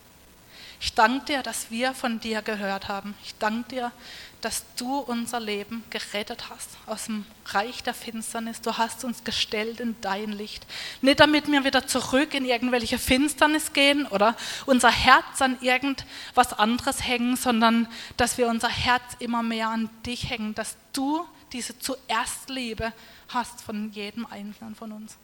Ich 0.81 0.95
danke 0.95 1.25
dir, 1.25 1.43
dass 1.43 1.73
wir 1.73 1.95
von 1.95 2.21
dir 2.21 2.41
gehört 2.41 2.87
haben. 2.87 3.17
Ich 3.25 3.35
danke 3.41 3.69
dir, 3.69 3.93
dass 4.41 4.65
du 4.77 4.99
unser 4.99 5.41
Leben 5.41 5.83
gerettet 5.91 6.49
hast 6.49 6.71
aus 6.87 7.07
dem 7.07 7.27
Reich 7.47 7.83
der 7.83 7.95
Finsternis. 7.95 8.61
Du 8.61 8.79
hast 8.79 9.05
uns 9.05 9.25
gestellt 9.25 9.81
in 9.81 9.97
dein 10.01 10.33
Licht. 10.33 10.67
Nicht 11.03 11.21
damit 11.21 11.51
wir 11.51 11.65
wieder 11.65 11.87
zurück 11.87 12.35
in 12.35 12.45
irgendwelche 12.45 12.99
Finsternis 12.99 13.73
gehen 13.73 14.07
oder 14.07 14.37
unser 14.67 14.91
Herz 14.91 15.43
an 15.43 15.59
irgendwas 15.61 16.53
anderes 16.53 17.05
hängen, 17.07 17.37
sondern 17.37 17.89
dass 18.17 18.39
wir 18.39 18.49
unser 18.49 18.69
Herz 18.69 19.03
immer 19.19 19.43
mehr 19.43 19.69
an 19.69 19.91
dich 20.07 20.31
hängen, 20.31 20.55
dass 20.55 20.77
du 20.93 21.27
diese 21.53 21.79
zuerst 21.79 22.49
Liebe 22.49 22.93
hast 23.29 23.63
von 23.63 23.91
jedem 23.93 24.27
Einzelnen 24.27 24.75
von 24.75 24.93
uns. 24.93 25.17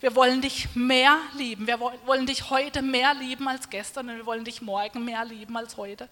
Wir 0.00 0.14
wollen 0.14 0.40
dich 0.40 0.74
mehr 0.74 1.18
lieben. 1.36 1.66
Wir 1.66 1.80
wollen 1.80 2.26
dich 2.26 2.50
heute 2.50 2.82
mehr 2.82 3.14
lieben 3.14 3.48
als 3.48 3.68
gestern 3.68 4.08
und 4.08 4.16
wir 4.16 4.26
wollen 4.26 4.44
dich 4.44 4.62
morgen 4.62 5.04
mehr 5.04 5.24
lieben 5.24 5.56
als 5.56 5.76
heute. 5.76 6.08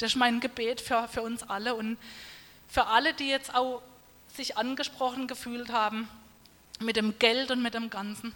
Das 0.00 0.12
ist 0.12 0.16
mein 0.16 0.40
Gebet 0.40 0.80
für, 0.80 1.06
für 1.08 1.20
uns 1.20 1.42
alle 1.42 1.74
und 1.74 1.98
für 2.68 2.86
alle, 2.86 3.12
die 3.12 3.28
jetzt 3.28 3.54
auch 3.54 3.82
sich 4.34 4.56
angesprochen 4.56 5.26
gefühlt 5.26 5.70
haben 5.70 6.08
mit 6.78 6.96
dem 6.96 7.18
Geld 7.18 7.50
und 7.50 7.62
mit 7.62 7.74
dem 7.74 7.90
Ganzen. 7.90 8.34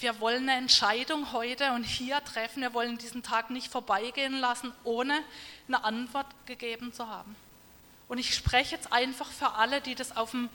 Wir 0.00 0.18
wollen 0.20 0.48
eine 0.48 0.58
Entscheidung 0.58 1.32
heute 1.32 1.72
und 1.72 1.84
hier 1.84 2.24
treffen. 2.24 2.62
Wir 2.62 2.72
wollen 2.72 2.96
diesen 2.96 3.22
Tag 3.22 3.50
nicht 3.50 3.70
vorbeigehen 3.70 4.40
lassen, 4.40 4.72
ohne 4.84 5.18
eine 5.68 5.84
Antwort 5.84 6.26
gegeben 6.46 6.94
zu 6.94 7.06
haben. 7.08 7.36
Und 8.08 8.16
ich 8.16 8.34
spreche 8.34 8.74
jetzt 8.74 8.90
einfach 8.90 9.30
für 9.30 9.52
alle, 9.52 9.82
die 9.82 9.94
das 9.94 10.16
auf 10.16 10.30
dem 10.30 10.48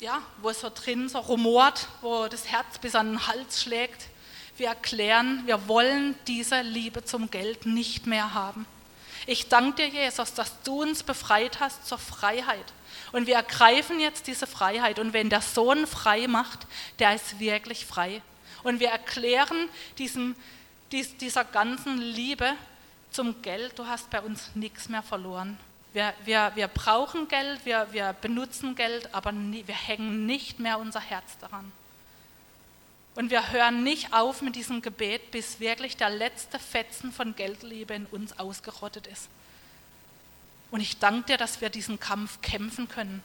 ja, 0.00 0.22
wo 0.42 0.50
es 0.50 0.60
so 0.60 0.70
drin 0.74 1.08
so 1.08 1.18
rumort, 1.18 1.88
wo 2.00 2.28
das 2.28 2.46
Herz 2.46 2.78
bis 2.78 2.94
an 2.94 3.10
den 3.10 3.26
Hals 3.26 3.60
schlägt. 3.60 4.06
Wir 4.56 4.68
erklären, 4.68 5.42
wir 5.46 5.68
wollen 5.68 6.14
diese 6.26 6.62
Liebe 6.62 7.04
zum 7.04 7.30
Geld 7.30 7.66
nicht 7.66 8.06
mehr 8.06 8.32
haben. 8.32 8.64
Ich 9.28 9.50
danke 9.50 9.90
dir, 9.90 10.04
Jesus, 10.04 10.32
dass 10.32 10.62
du 10.62 10.80
uns 10.80 11.02
befreit 11.02 11.60
hast 11.60 11.86
zur 11.86 11.98
Freiheit. 11.98 12.64
Und 13.12 13.26
wir 13.26 13.34
ergreifen 13.34 14.00
jetzt 14.00 14.26
diese 14.26 14.46
Freiheit. 14.46 14.98
Und 14.98 15.12
wenn 15.12 15.28
der 15.28 15.42
Sohn 15.42 15.86
frei 15.86 16.26
macht, 16.26 16.60
der 16.98 17.14
ist 17.14 17.38
wirklich 17.38 17.84
frei. 17.84 18.22
Und 18.62 18.80
wir 18.80 18.88
erklären 18.88 19.68
diesem, 19.98 20.34
dieser 20.90 21.44
ganzen 21.44 21.98
Liebe 21.98 22.54
zum 23.10 23.42
Geld, 23.42 23.78
du 23.78 23.86
hast 23.86 24.08
bei 24.08 24.22
uns 24.22 24.50
nichts 24.54 24.88
mehr 24.88 25.02
verloren. 25.02 25.58
Wir, 25.92 26.14
wir, 26.24 26.52
wir 26.54 26.68
brauchen 26.68 27.28
Geld, 27.28 27.66
wir, 27.66 27.86
wir 27.90 28.14
benutzen 28.14 28.76
Geld, 28.76 29.14
aber 29.14 29.30
nie, 29.30 29.66
wir 29.66 29.74
hängen 29.74 30.24
nicht 30.24 30.58
mehr 30.58 30.78
unser 30.78 31.00
Herz 31.00 31.36
daran. 31.38 31.70
Und 33.18 33.32
wir 33.32 33.50
hören 33.50 33.82
nicht 33.82 34.12
auf 34.12 34.42
mit 34.42 34.54
diesem 34.54 34.80
Gebet, 34.80 35.32
bis 35.32 35.58
wirklich 35.58 35.96
der 35.96 36.08
letzte 36.08 36.60
Fetzen 36.60 37.10
von 37.10 37.34
Geldliebe 37.34 37.92
in 37.92 38.06
uns 38.06 38.38
ausgerottet 38.38 39.08
ist. 39.08 39.28
Und 40.70 40.82
ich 40.82 41.00
danke 41.00 41.26
dir, 41.26 41.36
dass 41.36 41.60
wir 41.60 41.68
diesen 41.68 41.98
Kampf 41.98 42.40
kämpfen 42.42 42.86
können. 42.86 43.24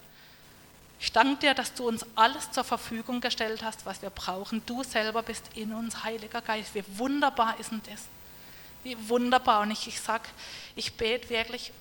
Ich 0.99 1.11
danke 1.11 1.41
dir, 1.41 1.53
dass 1.53 1.75
du 1.75 1.87
uns 1.87 2.07
alles 2.15 2.49
zur 2.49 2.63
Verfügung 2.63 3.21
gestellt 3.21 3.61
hast, 3.61 3.85
was 3.85 4.01
wir 4.01 4.09
brauchen. 4.09 4.65
Du 4.65 4.81
selber 4.81 5.21
bist 5.21 5.43
in 5.53 5.71
uns, 5.75 6.03
Heiliger 6.03 6.41
Geist. 6.41 6.73
Wie 6.73 6.83
wunderbar 6.97 7.59
ist 7.59 7.69
denn 7.69 7.83
das? 7.87 8.05
Wie 8.81 8.97
wunderbar. 9.09 9.61
Und 9.61 9.69
ich, 9.69 9.87
ich 9.87 10.01
sage, 10.01 10.27
ich 10.75 10.93
bete 10.93 11.29
wirklich 11.29 11.71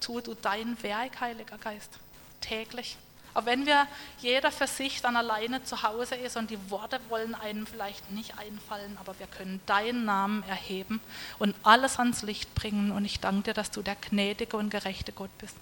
tu 0.00 0.20
du 0.20 0.34
dein 0.34 0.82
Werk, 0.82 1.20
Heiliger 1.20 1.58
Geist, 1.58 2.00
täglich. 2.40 2.96
Aber 3.34 3.46
wenn 3.46 3.66
wir 3.66 3.86
jeder 4.20 4.50
für 4.50 4.66
sich 4.66 5.00
dann 5.00 5.16
alleine 5.16 5.62
zu 5.64 5.82
Hause 5.82 6.14
ist 6.16 6.36
und 6.36 6.50
die 6.50 6.70
Worte 6.70 7.00
wollen 7.08 7.34
einem 7.34 7.66
vielleicht 7.66 8.10
nicht 8.10 8.38
einfallen, 8.38 8.96
aber 9.00 9.18
wir 9.18 9.26
können 9.26 9.60
deinen 9.66 10.04
Namen 10.04 10.42
erheben 10.48 11.00
und 11.38 11.54
alles 11.62 11.98
ans 11.98 12.22
Licht 12.22 12.54
bringen. 12.54 12.90
Und 12.90 13.04
ich 13.04 13.20
danke 13.20 13.44
dir, 13.44 13.54
dass 13.54 13.70
du 13.70 13.82
der 13.82 13.96
gnädige 13.96 14.56
und 14.56 14.70
gerechte 14.70 15.12
Gott 15.12 15.36
bist. 15.38 15.56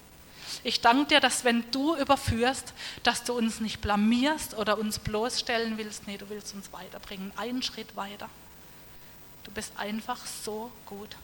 Ich 0.65 0.81
danke 0.81 1.09
dir, 1.09 1.21
dass 1.21 1.45
wenn 1.45 1.71
du 1.71 1.95
überführst, 1.97 2.73
dass 3.03 3.25
du 3.25 3.35
uns 3.35 3.61
nicht 3.61 3.81
blamierst 3.81 4.57
oder 4.57 4.79
uns 4.79 4.99
bloßstellen 4.99 5.77
willst. 5.77 6.07
Nee, 6.07 6.17
du 6.17 6.29
willst 6.31 6.55
uns 6.55 6.73
weiterbringen, 6.73 7.33
einen 7.37 7.63
Schritt 7.63 7.97
weiter. 7.97 8.31
Du 9.45 9.51
bist 9.51 9.73
einfach 9.77 10.25
so 10.25 10.71
gut. 10.87 11.17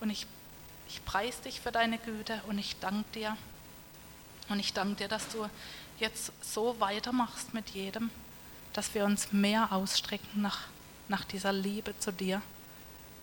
Und 0.00 0.10
ich 0.10 0.26
ich 0.94 1.04
preise 1.04 1.42
dich 1.42 1.60
für 1.60 1.72
deine 1.72 1.98
Güte 1.98 2.40
und 2.46 2.58
ich 2.58 2.76
danke 2.78 3.04
dir. 3.14 3.36
Und 4.48 4.58
ich 4.60 4.72
danke 4.72 4.96
dir, 4.96 5.08
dass 5.08 5.28
du 5.28 5.48
jetzt 5.98 6.32
so 6.42 6.78
weitermachst 6.80 7.54
mit 7.54 7.70
jedem, 7.70 8.10
dass 8.72 8.94
wir 8.94 9.04
uns 9.04 9.32
mehr 9.32 9.72
ausstrecken 9.72 10.42
nach, 10.42 10.60
nach 11.08 11.24
dieser 11.24 11.52
Liebe 11.52 11.98
zu 11.98 12.12
dir, 12.12 12.42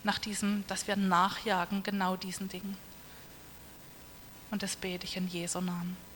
nach 0.03 0.17
diesem, 0.17 0.63
dass 0.67 0.88
wir 0.88 0.95
nachjagen 0.95 1.84
genau 1.84 2.15
diesen 2.15 2.49
Dingen. 2.49 2.77
Und 4.49 4.63
das 4.63 4.75
bete 4.75 5.05
ich 5.05 5.15
in 5.15 5.27
Jesu 5.27 5.62
Namen. 5.62 5.95
Amen. 5.95 6.11